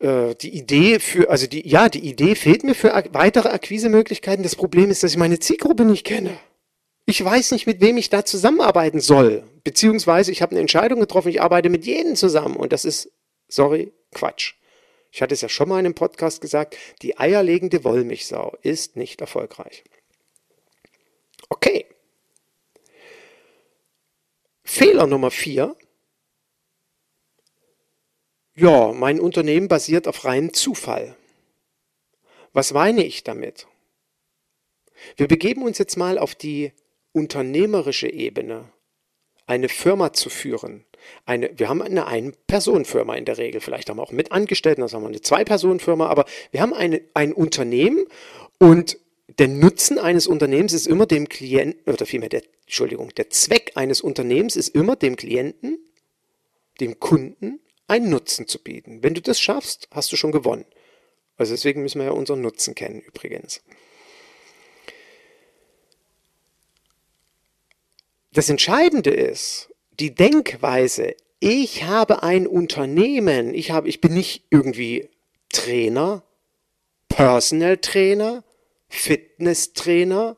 äh, 0.00 0.34
die 0.34 0.54
Idee 0.54 0.98
für, 0.98 1.30
also 1.30 1.46
die, 1.46 1.66
ja, 1.66 1.88
die 1.88 2.06
Idee 2.06 2.34
fehlt 2.34 2.64
mir 2.64 2.74
für 2.74 2.92
weitere 3.12 3.48
Akquisemöglichkeiten. 3.48 4.42
Das 4.42 4.56
Problem 4.56 4.90
ist, 4.90 5.02
dass 5.02 5.12
ich 5.12 5.16
meine 5.16 5.38
Zielgruppe 5.38 5.86
nicht 5.86 6.04
kenne. 6.04 6.36
Ich 7.06 7.24
weiß 7.24 7.52
nicht, 7.52 7.66
mit 7.66 7.80
wem 7.80 7.96
ich 7.96 8.10
da 8.10 8.26
zusammenarbeiten 8.26 9.00
soll. 9.00 9.42
Beziehungsweise 9.64 10.32
ich 10.32 10.42
habe 10.42 10.50
eine 10.50 10.60
Entscheidung 10.60 11.00
getroffen, 11.00 11.30
ich 11.30 11.40
arbeite 11.40 11.70
mit 11.70 11.86
jedem 11.86 12.14
zusammen. 12.14 12.56
Und 12.56 12.74
das 12.74 12.84
ist, 12.84 13.10
sorry, 13.48 13.90
Quatsch. 14.12 14.52
Ich 15.10 15.22
hatte 15.22 15.32
es 15.32 15.40
ja 15.40 15.48
schon 15.48 15.70
mal 15.70 15.78
in 15.78 15.86
einem 15.86 15.94
Podcast 15.94 16.42
gesagt, 16.42 16.76
die 17.00 17.16
eierlegende 17.16 17.84
Wollmilchsau 17.84 18.54
ist 18.60 18.96
nicht 18.96 19.22
erfolgreich. 19.22 19.82
Okay. 21.48 21.86
Fehler 24.62 25.06
Nummer 25.06 25.30
vier. 25.30 25.74
Ja, 28.58 28.94
mein 28.94 29.20
Unternehmen 29.20 29.68
basiert 29.68 30.08
auf 30.08 30.24
reinem 30.24 30.54
Zufall. 30.54 31.14
Was 32.54 32.72
meine 32.72 33.04
ich 33.04 33.22
damit? 33.22 33.66
Wir 35.18 35.28
begeben 35.28 35.62
uns 35.62 35.76
jetzt 35.76 35.98
mal 35.98 36.16
auf 36.16 36.34
die 36.34 36.72
unternehmerische 37.12 38.10
Ebene, 38.10 38.64
eine 39.46 39.68
Firma 39.68 40.14
zu 40.14 40.30
führen. 40.30 40.86
Eine, 41.26 41.50
wir 41.58 41.68
haben 41.68 41.82
eine 41.82 42.06
Ein-Personen-Firma 42.06 43.14
in 43.16 43.26
der 43.26 43.36
Regel. 43.36 43.60
Vielleicht 43.60 43.90
haben 43.90 43.98
wir 43.98 44.02
auch 44.02 44.10
mit 44.10 44.32
Angestellten, 44.32 44.80
das 44.80 44.94
haben 44.94 45.02
wir 45.02 45.08
eine 45.08 45.20
Zwei-Personen-Firma, 45.20 46.06
aber 46.06 46.24
wir 46.50 46.62
haben 46.62 46.72
eine, 46.72 47.02
ein 47.12 47.34
Unternehmen 47.34 48.06
und 48.58 48.98
der 49.38 49.48
Nutzen 49.48 49.98
eines 49.98 50.26
Unternehmens 50.26 50.72
ist 50.72 50.86
immer 50.86 51.04
dem 51.04 51.28
Klienten, 51.28 51.92
oder 51.92 52.06
vielmehr 52.06 52.30
der, 52.30 52.42
Entschuldigung, 52.62 53.14
der 53.16 53.28
Zweck 53.28 53.72
eines 53.74 54.00
Unternehmens 54.00 54.56
ist 54.56 54.74
immer 54.74 54.96
dem 54.96 55.16
Klienten, 55.16 55.78
dem 56.80 56.98
Kunden 57.00 57.60
einen 57.86 58.10
Nutzen 58.10 58.48
zu 58.48 58.62
bieten. 58.62 59.02
Wenn 59.02 59.14
du 59.14 59.20
das 59.20 59.40
schaffst, 59.40 59.88
hast 59.92 60.12
du 60.12 60.16
schon 60.16 60.32
gewonnen. 60.32 60.64
Also 61.36 61.52
deswegen 61.52 61.82
müssen 61.82 62.00
wir 62.00 62.06
ja 62.06 62.12
unseren 62.12 62.40
Nutzen 62.40 62.74
kennen 62.74 63.00
übrigens. 63.00 63.62
Das 68.32 68.48
Entscheidende 68.48 69.10
ist 69.10 69.70
die 69.98 70.14
Denkweise, 70.14 71.14
ich 71.40 71.84
habe 71.84 72.22
ein 72.22 72.46
Unternehmen, 72.46 73.54
ich, 73.54 73.70
habe, 73.70 73.88
ich 73.88 74.00
bin 74.00 74.14
nicht 74.14 74.44
irgendwie 74.50 75.08
Trainer, 75.50 76.22
Personal 77.08 77.78
Trainer, 77.78 78.44
Fitnesstrainer, 78.88 80.36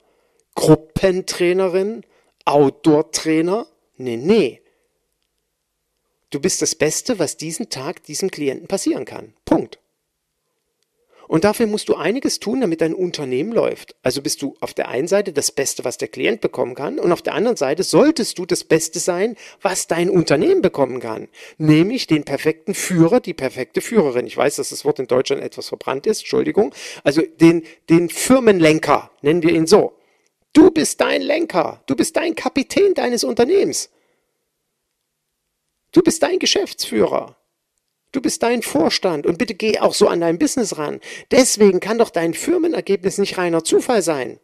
Gruppentrainerin, 0.54 2.04
Outdoor-Trainer. 2.44 3.66
Nee, 3.96 4.16
nee. 4.16 4.60
Du 6.30 6.40
bist 6.40 6.60
das 6.60 6.74
Beste, 6.74 7.18
was 7.18 7.36
diesen 7.36 7.70
Tag 7.70 8.02
diesem 8.04 8.30
Klienten 8.30 8.68
passieren 8.68 9.04
kann. 9.04 9.34
Punkt. 9.44 9.78
Und 11.28 11.44
dafür 11.44 11.66
musst 11.66 11.90
du 11.90 11.94
einiges 11.94 12.40
tun, 12.40 12.62
damit 12.62 12.80
dein 12.80 12.94
Unternehmen 12.94 13.52
läuft. 13.52 13.94
Also 14.02 14.22
bist 14.22 14.40
du 14.40 14.56
auf 14.60 14.72
der 14.72 14.88
einen 14.88 15.08
Seite 15.08 15.34
das 15.34 15.52
Beste, 15.52 15.84
was 15.84 15.98
der 15.98 16.08
Klient 16.08 16.40
bekommen 16.40 16.74
kann, 16.74 16.98
und 16.98 17.12
auf 17.12 17.20
der 17.20 17.34
anderen 17.34 17.58
Seite 17.58 17.82
solltest 17.82 18.38
du 18.38 18.46
das 18.46 18.64
Beste 18.64 18.98
sein, 18.98 19.36
was 19.60 19.86
dein 19.86 20.08
Unternehmen 20.08 20.62
bekommen 20.62 21.00
kann. 21.00 21.28
Nämlich 21.58 22.06
den 22.06 22.24
perfekten 22.24 22.74
Führer, 22.74 23.20
die 23.20 23.34
perfekte 23.34 23.82
Führerin. 23.82 24.26
Ich 24.26 24.38
weiß, 24.38 24.56
dass 24.56 24.70
das 24.70 24.86
Wort 24.86 25.00
in 25.00 25.06
Deutschland 25.06 25.42
etwas 25.42 25.68
verbrannt 25.68 26.06
ist, 26.06 26.20
Entschuldigung. 26.20 26.74
Also 27.04 27.20
den, 27.20 27.62
den 27.90 28.08
Firmenlenker, 28.08 29.10
nennen 29.20 29.42
wir 29.42 29.52
ihn 29.52 29.66
so. 29.66 29.92
Du 30.54 30.70
bist 30.70 30.98
dein 31.02 31.20
Lenker. 31.20 31.82
Du 31.86 31.94
bist 31.94 32.16
dein 32.16 32.34
Kapitän 32.34 32.94
deines 32.94 33.22
Unternehmens. 33.22 33.90
Du 35.92 36.02
bist 36.02 36.22
dein 36.22 36.38
Geschäftsführer. 36.38 37.36
Du 38.12 38.20
bist 38.22 38.42
dein 38.42 38.62
Vorstand 38.62 39.26
und 39.26 39.38
bitte 39.38 39.54
geh 39.54 39.78
auch 39.78 39.94
so 39.94 40.08
an 40.08 40.20
dein 40.20 40.38
Business 40.38 40.78
ran. 40.78 41.00
Deswegen 41.30 41.80
kann 41.80 41.98
doch 41.98 42.10
dein 42.10 42.34
Firmenergebnis 42.34 43.18
nicht 43.18 43.36
reiner 43.36 43.64
Zufall 43.64 44.02
sein. 44.02 44.40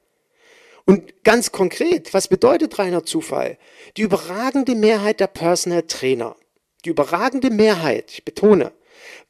Und 0.84 1.24
ganz 1.24 1.50
konkret, 1.50 2.12
was 2.12 2.28
bedeutet 2.28 2.78
reiner 2.78 3.04
Zufall? 3.04 3.58
Die 3.96 4.02
überragende 4.02 4.74
Mehrheit 4.74 5.20
der 5.20 5.28
Personal 5.28 5.82
Trainer, 5.82 6.36
die 6.84 6.90
überragende 6.90 7.48
Mehrheit, 7.48 8.10
ich 8.12 8.24
betone, 8.24 8.72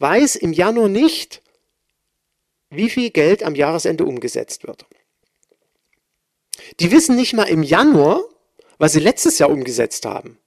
weiß 0.00 0.35
im 0.37 0.53
Januar 0.53 0.88
nicht, 0.88 1.42
wie 2.70 2.90
viel 2.90 3.11
Geld 3.11 3.44
am 3.44 3.55
Jahresende 3.55 4.05
umgesetzt 4.05 4.66
wird. 4.66 4.85
Die 6.81 6.90
wissen 6.90 7.14
nicht 7.14 7.35
mal 7.35 7.44
im 7.44 7.62
Januar, 7.62 8.24
was 8.79 8.92
sie 8.92 9.00
letztes 9.00 9.38
Jahr 9.38 9.50
umgesetzt 9.50 10.07
haben. 10.07 10.38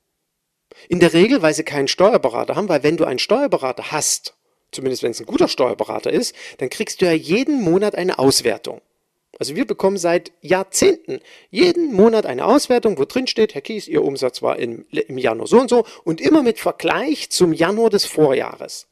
In 0.90 1.00
der 1.00 1.14
Regel, 1.14 1.42
weil 1.42 1.54
sie 1.54 1.64
keinen 1.64 1.88
Steuerberater 1.88 2.56
haben, 2.56 2.70
weil 2.70 2.84
wenn 2.84 2.98
du 2.98 3.06
einen 3.06 3.20
Steuerberater 3.20 3.92
hast, 3.92 4.36
zumindest 4.72 5.04
wenn 5.04 5.12
es 5.12 5.20
ein 5.20 5.26
guter 5.26 5.48
Steuerberater 5.48 6.12
ist, 6.12 6.36
dann 6.58 6.70
kriegst 6.70 7.02
du 7.02 7.06
ja 7.06 7.14
jeden 7.14 7.62
Monat 7.62 7.96
eine 7.96 8.20
Auswertung. 8.20 8.82
Also 9.40 9.56
wir 9.56 9.66
bekommen 9.66 9.98
seit 9.98 10.32
Jahrzehnten 10.42 11.20
jeden 11.52 11.94
Monat 11.94 12.26
eine 12.26 12.46
Auswertung, 12.46 12.98
wo 12.98 13.06
drin 13.06 13.28
steht, 13.28 13.54
Herr 13.54 13.62
Kies, 13.62 13.88
Ihr 13.88 14.04
Umsatz 14.04 14.42
war 14.42 14.58
im, 14.58 14.86
im 14.90 15.18
Januar 15.18 15.48
so 15.48 15.60
und 15.60 15.70
so 15.70 15.86
und 16.04 16.22
immer 16.22 16.42
mit 16.42 16.60
Vergleich 16.60 17.30
zum 17.30 17.54
Januar 17.54 17.90
des 17.90 18.06
Vorjahres. 18.06 18.88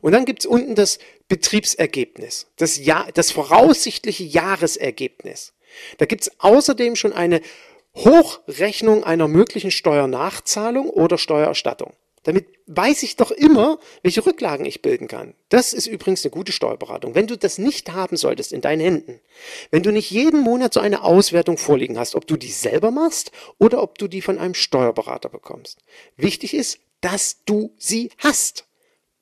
Und 0.00 0.12
dann 0.12 0.24
gibt's 0.24 0.46
unten 0.46 0.74
das 0.74 0.98
Betriebsergebnis, 1.28 2.46
das, 2.56 2.78
Jahr, 2.78 3.08
das 3.12 3.30
voraussichtliche 3.30 4.24
Jahresergebnis. 4.24 5.52
Da 5.98 6.06
gibt's 6.06 6.30
außerdem 6.38 6.96
schon 6.96 7.12
eine 7.12 7.40
Hochrechnung 7.96 9.04
einer 9.04 9.28
möglichen 9.28 9.70
Steuernachzahlung 9.70 10.90
oder 10.90 11.18
Steuererstattung. 11.18 11.92
Damit 12.24 12.46
weiß 12.66 13.02
ich 13.02 13.16
doch 13.16 13.30
immer, 13.30 13.78
welche 14.02 14.24
Rücklagen 14.24 14.64
ich 14.64 14.80
bilden 14.80 15.08
kann. 15.08 15.34
Das 15.50 15.74
ist 15.74 15.86
übrigens 15.86 16.24
eine 16.24 16.30
gute 16.30 16.52
Steuerberatung. 16.52 17.14
Wenn 17.14 17.26
du 17.26 17.36
das 17.36 17.58
nicht 17.58 17.92
haben 17.92 18.16
solltest 18.16 18.52
in 18.52 18.62
deinen 18.62 18.80
Händen, 18.80 19.20
wenn 19.70 19.82
du 19.82 19.92
nicht 19.92 20.10
jeden 20.10 20.40
Monat 20.40 20.72
so 20.72 20.80
eine 20.80 21.04
Auswertung 21.04 21.58
vorliegen 21.58 21.98
hast, 21.98 22.14
ob 22.14 22.26
du 22.26 22.36
die 22.36 22.50
selber 22.50 22.90
machst 22.90 23.30
oder 23.58 23.82
ob 23.82 23.98
du 23.98 24.08
die 24.08 24.22
von 24.22 24.38
einem 24.38 24.54
Steuerberater 24.54 25.28
bekommst. 25.28 25.80
Wichtig 26.16 26.54
ist, 26.54 26.78
dass 27.02 27.44
du 27.44 27.74
sie 27.76 28.10
hast. 28.18 28.64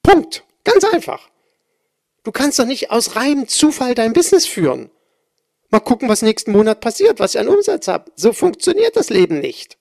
Punkt. 0.02 0.44
Ganz 0.64 0.84
einfach. 0.84 1.28
Du 2.22 2.30
kannst 2.30 2.60
doch 2.60 2.66
nicht 2.66 2.92
aus 2.92 3.16
reinem 3.16 3.48
Zufall 3.48 3.96
dein 3.96 4.12
Business 4.12 4.46
führen. 4.46 4.90
Mal 5.72 5.80
gucken, 5.80 6.10
was 6.10 6.20
nächsten 6.20 6.52
Monat 6.52 6.82
passiert, 6.82 7.18
was 7.18 7.34
ich 7.34 7.40
an 7.40 7.48
Umsatz 7.48 7.88
habe. 7.88 8.12
So 8.14 8.34
funktioniert 8.34 8.94
das 8.94 9.08
Leben 9.08 9.40
nicht. 9.40 9.78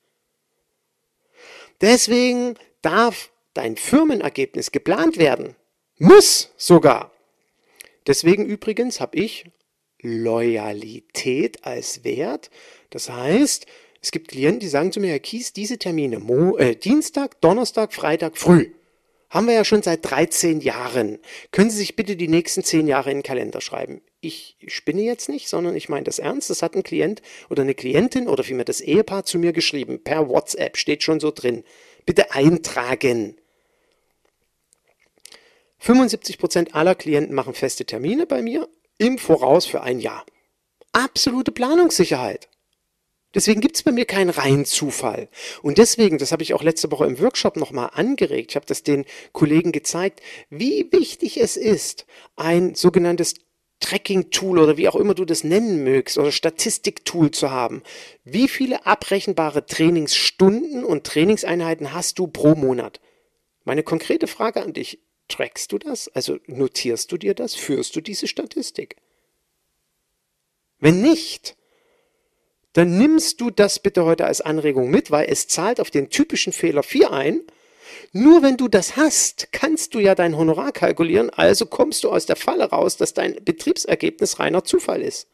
Deswegen 1.81 2.55
darf 2.81 3.29
dein 3.53 3.75
Firmenergebnis 3.75 4.71
geplant 4.71 5.17
werden. 5.17 5.57
Muss 5.97 6.53
sogar. 6.55 7.11
Deswegen 8.07 8.45
übrigens 8.45 9.01
habe 9.01 9.17
ich 9.17 9.51
Loyalität 10.01 11.65
als 11.65 12.05
Wert. 12.05 12.49
Das 12.89 13.09
heißt, 13.09 13.65
es 14.01 14.11
gibt 14.11 14.29
Klienten, 14.29 14.61
die 14.61 14.69
sagen 14.69 14.93
zu 14.93 15.01
mir, 15.01 15.09
Herr 15.09 15.19
Kies, 15.19 15.51
diese 15.51 15.77
Termine, 15.77 16.19
Mo 16.19 16.55
äh, 16.55 16.77
Dienstag, 16.77 17.41
Donnerstag, 17.41 17.93
Freitag 17.93 18.37
früh. 18.37 18.71
Haben 19.29 19.47
wir 19.47 19.55
ja 19.55 19.65
schon 19.65 19.83
seit 19.83 20.09
13 20.09 20.61
Jahren. 20.61 21.19
Können 21.51 21.69
Sie 21.69 21.77
sich 21.77 21.97
bitte 21.97 22.15
die 22.15 22.29
nächsten 22.29 22.63
10 22.63 22.87
Jahre 22.87 23.11
in 23.11 23.17
den 23.17 23.23
Kalender 23.23 23.59
schreiben? 23.59 24.01
Ich 24.23 24.55
spinne 24.67 25.01
jetzt 25.01 25.29
nicht, 25.29 25.49
sondern 25.49 25.75
ich 25.75 25.89
meine 25.89 26.03
das 26.03 26.19
ernst. 26.19 26.51
Das 26.51 26.61
hat 26.61 26.75
ein 26.75 26.83
Klient 26.83 27.23
oder 27.49 27.63
eine 27.63 27.73
Klientin 27.73 28.27
oder 28.27 28.43
vielmehr 28.43 28.65
das 28.65 28.79
Ehepaar 28.79 29.25
zu 29.25 29.39
mir 29.39 29.51
geschrieben. 29.51 30.03
Per 30.03 30.29
WhatsApp 30.29 30.77
steht 30.77 31.01
schon 31.01 31.19
so 31.19 31.31
drin. 31.31 31.63
Bitte 32.05 32.31
eintragen. 32.31 33.35
75% 35.81 36.73
aller 36.73 36.93
Klienten 36.93 37.33
machen 37.33 37.55
feste 37.55 37.85
Termine 37.85 38.27
bei 38.27 38.43
mir 38.43 38.69
im 38.99 39.17
Voraus 39.17 39.65
für 39.65 39.81
ein 39.81 39.99
Jahr. 39.99 40.23
Absolute 40.91 41.51
Planungssicherheit. 41.51 42.47
Deswegen 43.33 43.61
gibt 43.61 43.77
es 43.77 43.83
bei 43.83 43.91
mir 43.91 44.05
keinen 44.05 44.29
reinen 44.29 44.65
Zufall. 44.65 45.29
Und 45.63 45.79
deswegen, 45.79 46.19
das 46.19 46.31
habe 46.31 46.43
ich 46.43 46.53
auch 46.53 46.61
letzte 46.61 46.91
Woche 46.91 47.07
im 47.07 47.19
Workshop 47.19 47.55
nochmal 47.55 47.89
angeregt, 47.93 48.51
ich 48.51 48.55
habe 48.55 48.65
das 48.67 48.83
den 48.83 49.05
Kollegen 49.31 49.71
gezeigt, 49.71 50.21
wie 50.49 50.91
wichtig 50.91 51.39
es 51.39 51.57
ist, 51.57 52.05
ein 52.35 52.75
sogenanntes 52.75 53.35
Tracking-Tool 53.81 54.59
oder 54.59 54.77
wie 54.77 54.87
auch 54.87 54.95
immer 54.95 55.13
du 55.13 55.25
das 55.25 55.43
nennen 55.43 55.83
mögst 55.83 56.17
oder 56.17 56.31
Statistik-Tool 56.31 57.31
zu 57.31 57.51
haben. 57.51 57.83
Wie 58.23 58.47
viele 58.47 58.85
abrechenbare 58.85 59.65
Trainingsstunden 59.65 60.85
und 60.85 61.05
Trainingseinheiten 61.05 61.93
hast 61.93 62.17
du 62.17 62.27
pro 62.27 62.55
Monat? 62.55 63.01
Meine 63.65 63.83
konkrete 63.83 64.27
Frage 64.27 64.61
an 64.61 64.73
dich, 64.73 64.99
trackst 65.27 65.71
du 65.71 65.77
das? 65.77 66.07
Also 66.09 66.37
notierst 66.47 67.11
du 67.11 67.17
dir 67.17 67.33
das? 67.33 67.55
Führst 67.55 67.95
du 67.95 68.01
diese 68.01 68.27
Statistik? 68.27 68.95
Wenn 70.79 71.01
nicht, 71.01 71.55
dann 72.73 72.97
nimmst 72.97 73.41
du 73.41 73.49
das 73.49 73.79
bitte 73.79 74.05
heute 74.05 74.25
als 74.25 74.41
Anregung 74.41 74.89
mit, 74.89 75.11
weil 75.11 75.27
es 75.29 75.47
zahlt 75.47 75.79
auf 75.79 75.91
den 75.91 76.09
typischen 76.09 76.53
Fehler 76.53 76.83
4 76.83 77.11
ein, 77.11 77.41
Nur 78.13 78.41
wenn 78.41 78.57
du 78.57 78.67
das 78.67 78.95
hast, 78.95 79.51
kannst 79.51 79.93
du 79.93 79.99
ja 79.99 80.15
dein 80.15 80.37
Honorar 80.37 80.71
kalkulieren, 80.71 81.29
also 81.29 81.65
kommst 81.65 82.03
du 82.03 82.09
aus 82.09 82.25
der 82.25 82.35
Falle 82.35 82.65
raus, 82.69 82.97
dass 82.97 83.13
dein 83.13 83.43
Betriebsergebnis 83.43 84.39
reiner 84.39 84.63
Zufall 84.63 85.01
ist. 85.01 85.27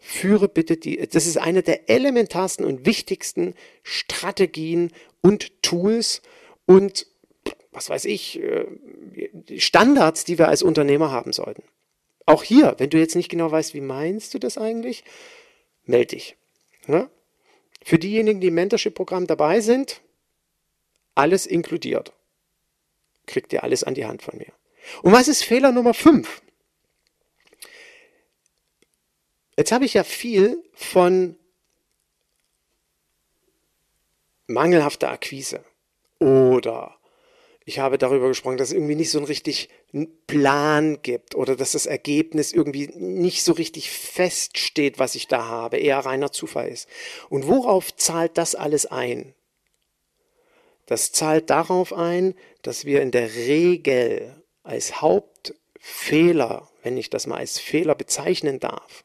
Führe 0.00 0.48
bitte 0.48 0.76
die, 0.76 0.96
das 1.08 1.26
ist 1.26 1.38
eine 1.38 1.62
der 1.62 1.88
elementarsten 1.88 2.64
und 2.64 2.84
wichtigsten 2.84 3.54
Strategien 3.82 4.92
und 5.22 5.62
Tools 5.62 6.20
und 6.66 7.06
was 7.72 7.90
weiß 7.90 8.04
ich, 8.04 8.40
äh, 8.40 8.66
Standards, 9.58 10.24
die 10.24 10.38
wir 10.38 10.48
als 10.48 10.62
Unternehmer 10.62 11.10
haben 11.10 11.32
sollten. 11.32 11.64
Auch 12.26 12.42
hier, 12.42 12.74
wenn 12.78 12.90
du 12.90 12.98
jetzt 12.98 13.16
nicht 13.16 13.28
genau 13.28 13.50
weißt, 13.50 13.74
wie 13.74 13.80
meinst 13.80 14.32
du 14.32 14.38
das 14.38 14.56
eigentlich, 14.56 15.04
melde 15.84 16.16
dich. 16.16 16.36
Ja? 16.86 17.10
Für 17.84 17.98
diejenigen, 17.98 18.40
die 18.40 18.48
im 18.48 18.54
Mentorship-Programm 18.54 19.26
dabei 19.26 19.60
sind, 19.60 20.00
alles 21.14 21.44
inkludiert. 21.44 22.12
Kriegt 23.26 23.52
ihr 23.52 23.62
alles 23.62 23.84
an 23.84 23.94
die 23.94 24.06
Hand 24.06 24.22
von 24.22 24.38
mir. 24.38 24.52
Und 25.02 25.12
was 25.12 25.28
ist 25.28 25.44
Fehler 25.44 25.70
Nummer 25.70 25.92
5? 25.92 26.42
Jetzt 29.56 29.70
habe 29.70 29.84
ich 29.84 29.94
ja 29.94 30.02
viel 30.02 30.64
von 30.72 31.36
mangelhafter 34.46 35.10
Akquise 35.10 35.62
oder 36.18 36.96
ich 37.64 37.78
habe 37.78 37.98
darüber 37.98 38.28
gesprochen, 38.28 38.56
dass 38.56 38.72
irgendwie 38.72 38.96
nicht 38.96 39.10
so 39.10 39.18
einen 39.18 39.26
richtig 39.26 39.68
Plan 40.26 40.98
gibt 41.02 41.34
oder 41.36 41.54
dass 41.54 41.72
das 41.72 41.86
Ergebnis 41.86 42.52
irgendwie 42.52 42.88
nicht 42.96 43.44
so 43.44 43.52
richtig 43.52 43.90
feststeht, 43.90 44.98
was 44.98 45.14
ich 45.14 45.28
da 45.28 45.46
habe, 45.46 45.76
eher 45.76 45.98
reiner 45.98 46.32
Zufall 46.32 46.68
ist. 46.68 46.88
Und 47.28 47.46
worauf 47.46 47.94
zahlt 47.94 48.36
das 48.36 48.54
alles 48.54 48.86
ein? 48.86 49.34
Das 50.86 51.12
zahlt 51.12 51.48
darauf 51.48 51.92
ein, 51.92 52.34
dass 52.62 52.84
wir 52.84 53.02
in 53.02 53.10
der 53.10 53.34
Regel 53.34 54.42
als 54.64 55.00
Hauptfehler, 55.00 56.68
wenn 56.82 56.96
ich 56.96 57.08
das 57.08 57.26
mal 57.26 57.38
als 57.38 57.58
Fehler 57.58 57.94
bezeichnen 57.94 58.58
darf, 58.60 59.04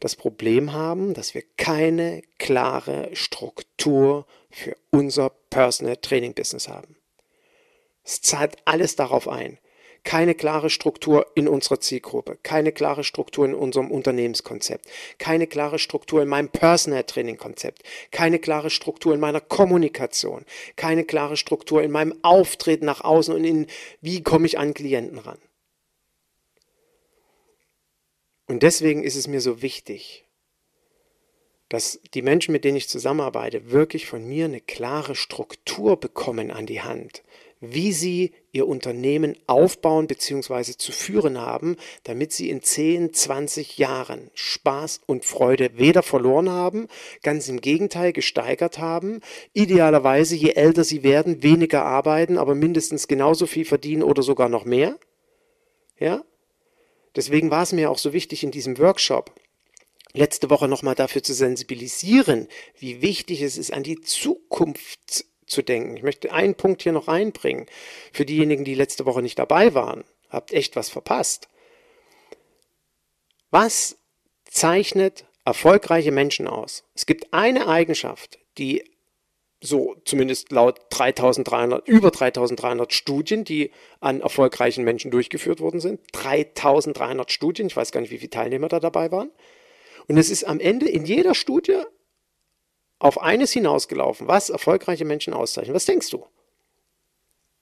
das 0.00 0.16
Problem 0.16 0.72
haben, 0.72 1.14
dass 1.14 1.34
wir 1.34 1.42
keine 1.56 2.22
klare 2.38 3.14
Struktur 3.14 4.26
für 4.50 4.76
unser 4.90 5.30
Personal 5.30 5.96
Training 5.96 6.34
Business 6.34 6.68
haben. 6.68 6.96
Es 8.02 8.20
zahlt 8.20 8.56
alles 8.64 8.96
darauf 8.96 9.28
ein. 9.28 9.58
Keine 10.06 10.36
klare 10.36 10.70
Struktur 10.70 11.26
in 11.34 11.48
unserer 11.48 11.80
Zielgruppe, 11.80 12.38
keine 12.44 12.70
klare 12.70 13.02
Struktur 13.02 13.44
in 13.44 13.56
unserem 13.56 13.90
Unternehmenskonzept, 13.90 14.86
keine 15.18 15.48
klare 15.48 15.80
Struktur 15.80 16.22
in 16.22 16.28
meinem 16.28 16.48
Personal 16.48 17.02
Training 17.02 17.38
Konzept, 17.38 17.82
keine 18.12 18.38
klare 18.38 18.70
Struktur 18.70 19.14
in 19.14 19.18
meiner 19.18 19.40
Kommunikation, 19.40 20.44
keine 20.76 21.02
klare 21.02 21.36
Struktur 21.36 21.82
in 21.82 21.90
meinem 21.90 22.14
Auftreten 22.22 22.84
nach 22.84 23.00
außen 23.00 23.34
und 23.34 23.42
in 23.42 23.66
wie 24.00 24.22
komme 24.22 24.46
ich 24.46 24.60
an 24.60 24.74
Klienten 24.74 25.18
ran. 25.18 25.40
Und 28.46 28.62
deswegen 28.62 29.02
ist 29.02 29.16
es 29.16 29.26
mir 29.26 29.40
so 29.40 29.60
wichtig, 29.60 30.24
dass 31.68 31.98
die 32.14 32.22
Menschen, 32.22 32.52
mit 32.52 32.62
denen 32.64 32.76
ich 32.76 32.88
zusammenarbeite, 32.88 33.72
wirklich 33.72 34.06
von 34.06 34.24
mir 34.24 34.44
eine 34.44 34.60
klare 34.60 35.16
Struktur 35.16 35.98
bekommen 35.98 36.52
an 36.52 36.66
die 36.66 36.82
Hand, 36.82 37.24
wie 37.72 37.92
sie 37.92 38.32
ihr 38.52 38.66
Unternehmen 38.66 39.36
aufbauen 39.46 40.06
bzw. 40.06 40.72
zu 40.76 40.92
führen 40.92 41.40
haben, 41.40 41.76
damit 42.04 42.32
sie 42.32 42.50
in 42.50 42.62
10, 42.62 43.12
20 43.12 43.78
Jahren 43.78 44.30
Spaß 44.34 45.00
und 45.06 45.24
Freude 45.24 45.70
weder 45.76 46.02
verloren 46.02 46.50
haben, 46.50 46.88
ganz 47.22 47.48
im 47.48 47.60
Gegenteil 47.60 48.12
gesteigert 48.12 48.78
haben, 48.78 49.20
idealerweise 49.52 50.36
je 50.36 50.52
älter 50.52 50.84
sie 50.84 51.02
werden, 51.02 51.42
weniger 51.42 51.84
arbeiten, 51.84 52.38
aber 52.38 52.54
mindestens 52.54 53.08
genauso 53.08 53.46
viel 53.46 53.64
verdienen 53.64 54.02
oder 54.02 54.22
sogar 54.22 54.48
noch 54.48 54.64
mehr. 54.64 54.98
Ja? 55.98 56.24
Deswegen 57.14 57.50
war 57.50 57.62
es 57.62 57.72
mir 57.72 57.90
auch 57.90 57.98
so 57.98 58.12
wichtig 58.12 58.42
in 58.42 58.50
diesem 58.50 58.78
Workshop, 58.78 59.32
letzte 60.12 60.50
Woche 60.50 60.68
nochmal 60.68 60.94
dafür 60.94 61.22
zu 61.22 61.34
sensibilisieren, 61.34 62.48
wie 62.78 63.02
wichtig 63.02 63.42
es 63.42 63.56
ist, 63.58 63.72
an 63.72 63.82
die 63.82 64.00
Zukunft 64.00 65.24
zu 65.46 65.62
denken. 65.62 65.96
Ich 65.96 66.02
möchte 66.02 66.32
einen 66.32 66.54
Punkt 66.54 66.82
hier 66.82 66.92
noch 66.92 67.08
einbringen. 67.08 67.66
Für 68.12 68.24
diejenigen, 68.24 68.64
die 68.64 68.74
letzte 68.74 69.06
Woche 69.06 69.22
nicht 69.22 69.38
dabei 69.38 69.74
waren, 69.74 70.04
habt 70.28 70.52
echt 70.52 70.76
was 70.76 70.88
verpasst. 70.88 71.48
Was 73.50 73.96
zeichnet 74.44 75.24
erfolgreiche 75.44 76.12
Menschen 76.12 76.48
aus? 76.48 76.84
Es 76.94 77.06
gibt 77.06 77.32
eine 77.32 77.68
Eigenschaft, 77.68 78.38
die 78.58 78.84
so 79.62 79.96
zumindest 80.04 80.52
laut 80.52 80.80
3300, 80.90 81.86
über 81.88 82.10
3300 82.10 82.92
Studien, 82.92 83.44
die 83.44 83.70
an 84.00 84.20
erfolgreichen 84.20 84.84
Menschen 84.84 85.10
durchgeführt 85.10 85.60
worden 85.60 85.80
sind. 85.80 86.00
3300 86.12 87.30
Studien, 87.30 87.66
ich 87.66 87.76
weiß 87.76 87.92
gar 87.92 88.00
nicht, 88.00 88.10
wie 88.10 88.18
viele 88.18 88.30
Teilnehmer 88.30 88.68
da 88.68 88.80
dabei 88.80 89.10
waren. 89.10 89.30
Und 90.08 90.18
es 90.18 90.30
ist 90.30 90.44
am 90.44 90.60
Ende 90.60 90.88
in 90.88 91.04
jeder 91.04 91.34
Studie 91.34 91.82
auf 92.98 93.20
eines 93.20 93.52
hinausgelaufen, 93.52 94.26
was 94.26 94.50
erfolgreiche 94.50 95.04
Menschen 95.04 95.34
auszeichnet. 95.34 95.74
Was 95.74 95.84
denkst 95.84 96.10
du? 96.10 96.26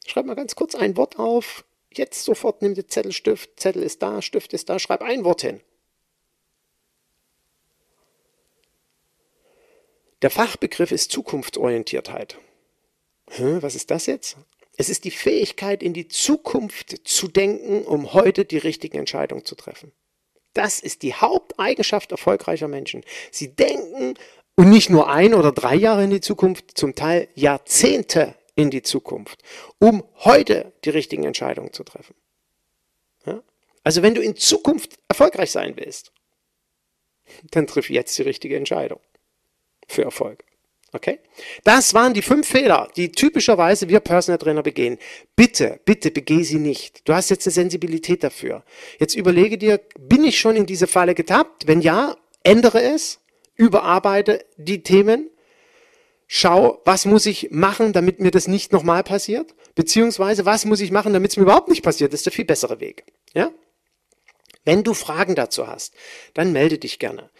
Schreib 0.06 0.26
mal 0.26 0.34
ganz 0.34 0.54
kurz 0.54 0.74
ein 0.74 0.96
Wort 0.96 1.18
auf. 1.18 1.64
Jetzt 1.92 2.24
sofort 2.24 2.62
nimm 2.62 2.74
den 2.74 2.88
Zettel, 2.88 3.12
Stift. 3.12 3.58
Zettel 3.58 3.82
ist 3.82 4.02
da, 4.02 4.22
Stift 4.22 4.52
ist 4.52 4.68
da. 4.68 4.78
Schreib 4.78 5.02
ein 5.02 5.24
Wort 5.24 5.42
hin. 5.42 5.60
Der 10.22 10.30
Fachbegriff 10.30 10.90
ist 10.90 11.10
Zukunftsorientiertheit. 11.10 12.38
Hä, 13.30 13.58
was 13.60 13.74
ist 13.74 13.90
das 13.90 14.06
jetzt? 14.06 14.36
Es 14.76 14.88
ist 14.88 15.04
die 15.04 15.10
Fähigkeit, 15.10 15.82
in 15.82 15.92
die 15.92 16.08
Zukunft 16.08 17.06
zu 17.06 17.28
denken, 17.28 17.84
um 17.84 18.12
heute 18.12 18.44
die 18.44 18.58
richtigen 18.58 18.98
Entscheidungen 18.98 19.44
zu 19.44 19.54
treffen. 19.54 19.92
Das 20.52 20.80
ist 20.80 21.02
die 21.02 21.14
Haupteigenschaft 21.14 22.10
erfolgreicher 22.12 22.68
Menschen. 22.68 23.04
Sie 23.30 23.54
denken 23.54 24.14
und 24.56 24.70
nicht 24.70 24.90
nur 24.90 25.08
ein 25.08 25.34
oder 25.34 25.52
drei 25.52 25.74
Jahre 25.74 26.04
in 26.04 26.10
die 26.10 26.20
Zukunft, 26.20 26.76
zum 26.76 26.94
Teil 26.94 27.28
Jahrzehnte 27.34 28.34
in 28.54 28.70
die 28.70 28.82
Zukunft, 28.82 29.42
um 29.78 30.04
heute 30.18 30.72
die 30.84 30.90
richtigen 30.90 31.24
Entscheidungen 31.24 31.72
zu 31.72 31.84
treffen. 31.84 32.14
Ja? 33.26 33.42
Also 33.82 34.02
wenn 34.02 34.14
du 34.14 34.22
in 34.22 34.36
Zukunft 34.36 34.98
erfolgreich 35.08 35.50
sein 35.50 35.76
willst, 35.76 36.12
dann 37.50 37.66
triff 37.66 37.90
jetzt 37.90 38.16
die 38.18 38.22
richtige 38.22 38.56
Entscheidung 38.56 39.00
für 39.88 40.02
Erfolg. 40.02 40.44
Okay? 40.92 41.18
Das 41.64 41.92
waren 41.92 42.14
die 42.14 42.22
fünf 42.22 42.46
Fehler, 42.46 42.88
die 42.94 43.10
typischerweise 43.10 43.88
wir 43.88 43.98
Personal 43.98 44.38
Trainer 44.38 44.62
begehen. 44.62 44.98
Bitte, 45.34 45.80
bitte 45.84 46.12
begeh 46.12 46.44
sie 46.44 46.60
nicht. 46.60 47.08
Du 47.08 47.14
hast 47.14 47.30
jetzt 47.30 47.46
eine 47.46 47.52
Sensibilität 47.52 48.22
dafür. 48.22 48.64
Jetzt 49.00 49.16
überlege 49.16 49.58
dir, 49.58 49.80
bin 49.98 50.22
ich 50.22 50.38
schon 50.38 50.54
in 50.54 50.66
diese 50.66 50.86
Falle 50.86 51.16
getappt? 51.16 51.66
Wenn 51.66 51.80
ja, 51.80 52.16
ändere 52.44 52.80
es 52.80 53.18
überarbeite 53.56 54.44
die 54.56 54.82
Themen, 54.82 55.30
schau, 56.26 56.80
was 56.84 57.04
muss 57.04 57.26
ich 57.26 57.50
machen, 57.50 57.92
damit 57.92 58.20
mir 58.20 58.30
das 58.30 58.48
nicht 58.48 58.72
nochmal 58.72 59.02
passiert, 59.02 59.54
beziehungsweise 59.74 60.44
was 60.44 60.64
muss 60.64 60.80
ich 60.80 60.90
machen, 60.90 61.12
damit 61.12 61.32
es 61.32 61.36
mir 61.36 61.44
überhaupt 61.44 61.68
nicht 61.68 61.82
passiert. 61.82 62.12
Das 62.12 62.20
ist 62.20 62.26
der 62.26 62.32
viel 62.32 62.44
bessere 62.44 62.80
Weg. 62.80 63.04
Ja? 63.34 63.50
Wenn 64.64 64.82
du 64.82 64.94
Fragen 64.94 65.34
dazu 65.34 65.66
hast, 65.66 65.94
dann 66.32 66.52
melde 66.52 66.78
dich 66.78 66.98
gerne. 66.98 67.30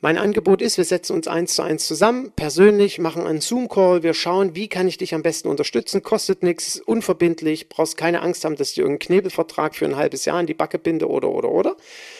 Mein 0.00 0.18
Angebot 0.18 0.60
ist, 0.60 0.76
wir 0.76 0.84
setzen 0.84 1.14
uns 1.14 1.26
eins 1.26 1.54
zu 1.54 1.62
eins 1.62 1.86
zusammen, 1.86 2.30
persönlich, 2.36 2.98
machen 2.98 3.26
einen 3.26 3.40
Zoom-Call, 3.40 4.02
wir 4.02 4.12
schauen, 4.12 4.54
wie 4.54 4.68
kann 4.68 4.86
ich 4.86 4.98
dich 4.98 5.14
am 5.14 5.22
besten 5.22 5.48
unterstützen, 5.48 6.02
kostet 6.02 6.42
nichts, 6.42 6.78
unverbindlich, 6.78 7.70
brauchst 7.70 7.96
keine 7.96 8.20
Angst 8.20 8.44
haben, 8.44 8.56
dass 8.56 8.72
ich 8.72 8.78
irgendeinen 8.78 9.06
Knebelvertrag 9.06 9.74
für 9.74 9.86
ein 9.86 9.96
halbes 9.96 10.26
Jahr 10.26 10.38
in 10.38 10.46
die 10.46 10.54
Backe 10.54 10.78
binde 10.78 11.08
oder, 11.08 11.30
oder, 11.30 11.50
oder, 11.50 11.76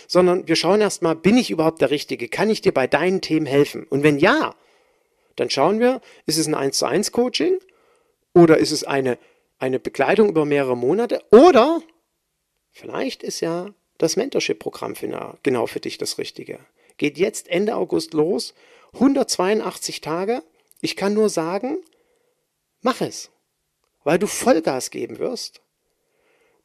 sondern 0.07 0.47
wir 0.49 0.57
schauen 0.57 0.81
erstmal, 0.81 1.17
bin 1.17 1.37
ich 1.37 1.51
überhaupt 1.51 1.81
der 1.81 1.91
Richtige, 1.91 2.29
kann 2.29 2.51
ich 2.51 2.61
dir 2.61 2.73
bei 2.73 2.87
deinen 2.87 3.21
Themen 3.21 3.47
helfen? 3.47 3.85
Und 3.85 4.03
wenn 4.03 4.19
ja, 4.19 4.55
dann 5.37 5.51
schauen 5.51 5.81
wir, 5.81 6.01
ist 6.27 6.39
es 6.39 6.47
ein 6.47 6.55
1 6.55 6.79
zu 6.79 6.87
1 6.87 7.13
Coaching 7.13 7.59
oder 8.33 8.59
ist 8.59 8.73
es 8.73 8.85
eine, 8.85 9.19
eine 9.59 9.79
Begleitung 9.79 10.29
über 10.29 10.45
mehrere 10.45 10.77
Monate 10.77 11.23
oder 11.31 11.83
vielleicht 12.73 13.23
ist 13.23 13.41
ja 13.41 13.75
das 13.99 14.17
Mentorship-Programm 14.17 14.95
genau 15.43 15.67
für 15.67 15.81
dich 15.81 15.99
das 15.99 16.19
Richtige 16.19 16.59
geht 16.97 17.19
jetzt 17.19 17.49
Ende 17.49 17.75
August 17.77 18.15
los. 18.15 18.55
182 18.95 20.01
Tage. 20.01 20.43
Ich 20.81 20.97
kann 20.97 21.15
nur 21.15 21.29
sagen, 21.29 21.79
mach 22.81 23.01
es, 23.01 23.31
weil 24.05 24.19
du 24.19 24.27
Vollgas 24.27 24.91
geben 24.91 25.19
wirst. 25.19 25.61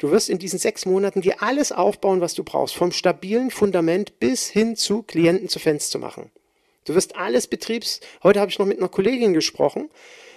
Du 0.01 0.09
wirst 0.09 0.31
in 0.31 0.39
diesen 0.39 0.57
sechs 0.57 0.87
Monaten 0.87 1.21
dir 1.21 1.43
alles 1.43 1.71
aufbauen, 1.71 2.21
was 2.21 2.33
du 2.33 2.43
brauchst, 2.43 2.73
vom 2.73 2.91
stabilen 2.91 3.51
Fundament 3.51 4.19
bis 4.19 4.49
hin 4.49 4.75
zu 4.75 5.03
Klienten 5.03 5.47
zu 5.47 5.59
Fans 5.59 5.91
zu 5.91 5.99
machen. 5.99 6.31
Du 6.85 6.95
wirst 6.95 7.17
alles 7.17 7.45
Betriebs. 7.45 7.99
Heute 8.23 8.39
habe 8.39 8.49
ich 8.49 8.57
noch 8.57 8.65
mit 8.65 8.79
einer 8.79 8.89
Kollegin 8.89 9.33
gesprochen, 9.33 9.91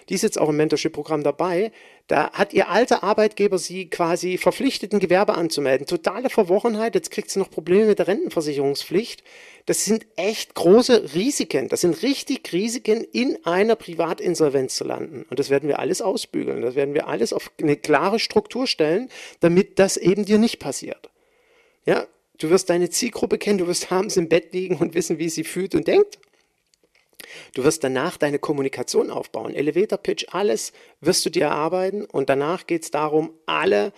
die 0.08 0.14
ist 0.14 0.22
jetzt 0.22 0.38
auch 0.38 0.48
im 0.48 0.56
Mentorship-Programm 0.56 1.22
dabei. 1.22 1.72
Da 2.06 2.32
hat 2.32 2.52
ihr 2.52 2.68
alter 2.68 3.02
Arbeitgeber 3.02 3.58
sie 3.58 3.88
quasi 3.88 4.36
verpflichtet, 4.36 4.92
ein 4.92 5.00
Gewerbe 5.00 5.34
anzumelden. 5.34 5.86
Totale 5.86 6.28
Verworrenheit. 6.28 6.94
Jetzt 6.94 7.10
kriegt 7.10 7.30
sie 7.30 7.38
noch 7.38 7.50
Probleme 7.50 7.86
mit 7.86 7.98
der 7.98 8.08
Rentenversicherungspflicht. 8.08 9.22
Das 9.66 9.84
sind 9.86 10.06
echt 10.16 10.54
große 10.54 11.14
Risiken. 11.14 11.68
Das 11.68 11.80
sind 11.80 12.02
richtig 12.02 12.52
Risiken, 12.52 13.04
in 13.12 13.38
einer 13.44 13.76
Privatinsolvenz 13.76 14.76
zu 14.76 14.84
landen. 14.84 15.24
Und 15.30 15.38
das 15.38 15.48
werden 15.48 15.68
wir 15.68 15.78
alles 15.78 16.02
ausbügeln. 16.02 16.60
Das 16.60 16.74
werden 16.74 16.92
wir 16.92 17.08
alles 17.08 17.32
auf 17.32 17.50
eine 17.58 17.76
klare 17.76 18.18
Struktur 18.18 18.66
stellen, 18.66 19.08
damit 19.40 19.78
das 19.78 19.96
eben 19.96 20.26
dir 20.26 20.38
nicht 20.38 20.58
passiert. 20.58 21.08
Ja, 21.86 22.06
du 22.38 22.50
wirst 22.50 22.68
deine 22.68 22.90
Zielgruppe 22.90 23.38
kennen, 23.38 23.58
du 23.58 23.66
wirst 23.66 23.90
abends 23.90 24.16
im 24.16 24.28
Bett 24.28 24.52
liegen 24.52 24.76
und 24.76 24.94
wissen, 24.94 25.18
wie 25.18 25.30
sie 25.30 25.44
fühlt 25.44 25.74
und 25.74 25.88
denkt. 25.88 26.18
Du 27.54 27.64
wirst 27.64 27.84
danach 27.84 28.16
deine 28.16 28.38
Kommunikation 28.38 29.10
aufbauen. 29.10 29.54
Elevator 29.54 29.98
Pitch, 29.98 30.26
alles 30.32 30.72
wirst 31.00 31.24
du 31.26 31.30
dir 31.30 31.44
erarbeiten 31.44 32.04
und 32.04 32.28
danach 32.28 32.66
geht 32.66 32.84
es 32.84 32.90
darum, 32.90 33.32
alle 33.46 33.92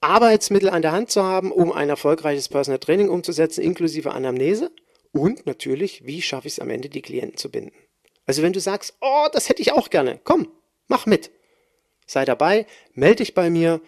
Arbeitsmittel 0.00 0.68
an 0.68 0.82
der 0.82 0.92
Hand 0.92 1.10
zu 1.10 1.22
haben, 1.22 1.50
um 1.50 1.72
ein 1.72 1.88
erfolgreiches 1.88 2.48
Personal 2.48 2.78
Training 2.78 3.08
umzusetzen, 3.08 3.62
inklusive 3.62 4.12
Anamnese 4.12 4.70
und 5.12 5.46
natürlich, 5.46 6.06
wie 6.06 6.22
schaffe 6.22 6.48
ich 6.48 6.54
es 6.54 6.60
am 6.60 6.70
Ende, 6.70 6.88
die 6.88 7.02
Klienten 7.02 7.38
zu 7.38 7.50
binden. 7.50 7.72
Also 8.26 8.42
wenn 8.42 8.52
du 8.52 8.60
sagst, 8.60 8.96
oh, 9.00 9.26
das 9.32 9.48
hätte 9.48 9.62
ich 9.62 9.72
auch 9.72 9.90
gerne, 9.90 10.20
komm, 10.22 10.48
mach 10.88 11.06
mit. 11.06 11.30
Sei 12.06 12.24
dabei, 12.24 12.66
melde 12.92 13.16
dich 13.16 13.34
bei 13.34 13.50
mir, 13.50 13.80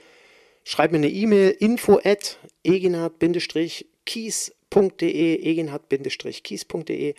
schreib 0.65 0.91
mir 0.93 0.99
eine 0.99 1.11
E-Mail 1.11 1.51
info 1.51 2.01
at 2.03 2.39
eginhard-kies.de 2.65 5.43
eginhard-kies.de 5.43 7.15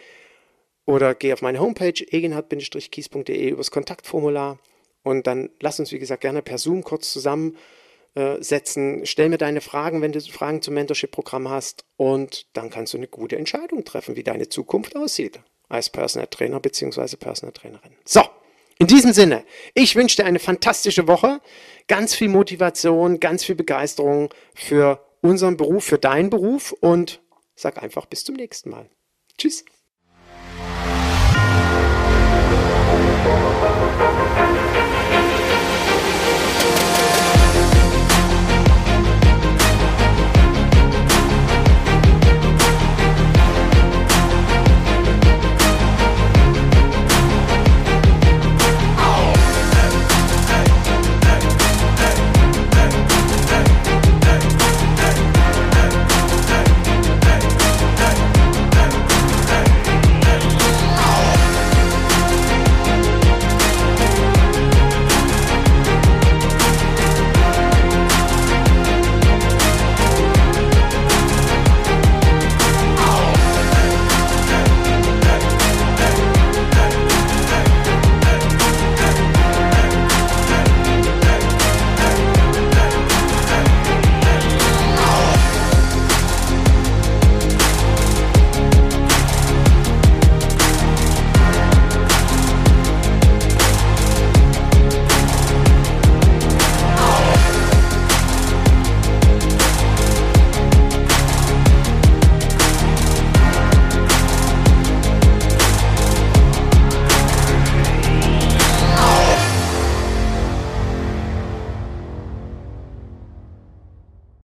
oder 0.90 1.14
geh 1.14 1.32
auf 1.34 1.44
meine 1.44 1.60
Homepage 1.60 2.04
egenhard-kies.de 2.10 3.50
übers 3.50 3.70
Kontaktformular 3.70 4.58
und 5.04 5.28
dann 5.28 5.52
lass 5.60 5.80
uns, 5.80 5.92
wie 5.92 6.00
gesagt, 6.00 6.22
gerne 6.22 6.42
per 6.42 6.58
Zoom 6.58 6.84
kurz 6.84 7.14
zusammensetzen. 7.14 9.06
Stell 9.06 9.30
mir 9.30 9.38
deine 9.38 9.62
Fragen, 9.62 10.02
wenn 10.02 10.14
du 10.14 10.20
Fragen 10.20 10.64
zum 10.64 10.74
Mentorship-Programm 10.74 11.48
hast 11.48 11.86
und 11.96 12.48
dann 12.54 12.72
kannst 12.72 12.94
du 12.94 12.98
eine 12.98 13.08
gute 13.08 13.38
Entscheidung 13.38 13.86
treffen, 13.86 14.16
wie 14.16 14.24
deine 14.24 14.50
Zukunft 14.50 14.96
aussieht 14.96 15.40
als 15.68 15.92
Personal 15.92 16.26
Trainer 16.26 16.60
bzw. 16.60 17.18
Personal 17.18 17.54
Trainerin. 17.54 17.92
So, 18.04 18.24
in 18.80 18.88
diesem 18.88 19.14
Sinne, 19.14 19.44
ich 19.76 19.96
wünsche 19.96 20.16
dir 20.16 20.26
eine 20.26 20.40
fantastische 20.40 21.08
Woche, 21.08 21.40
ganz 21.88 22.16
viel 22.16 22.30
Motivation, 22.30 23.20
ganz 23.20 23.44
viel 23.44 23.54
Begeisterung 23.54 24.34
für 24.56 25.06
unseren 25.22 25.56
Beruf, 25.56 25.84
für 25.84 26.00
deinen 26.00 26.32
Beruf 26.32 26.72
und 26.72 27.22
sag 27.56 27.84
einfach 27.84 28.08
bis 28.08 28.24
zum 28.24 28.34
nächsten 28.38 28.72
Mal. 28.72 28.90
Tschüss. 29.38 29.64
Thank 34.00 34.20
you. 34.20 34.29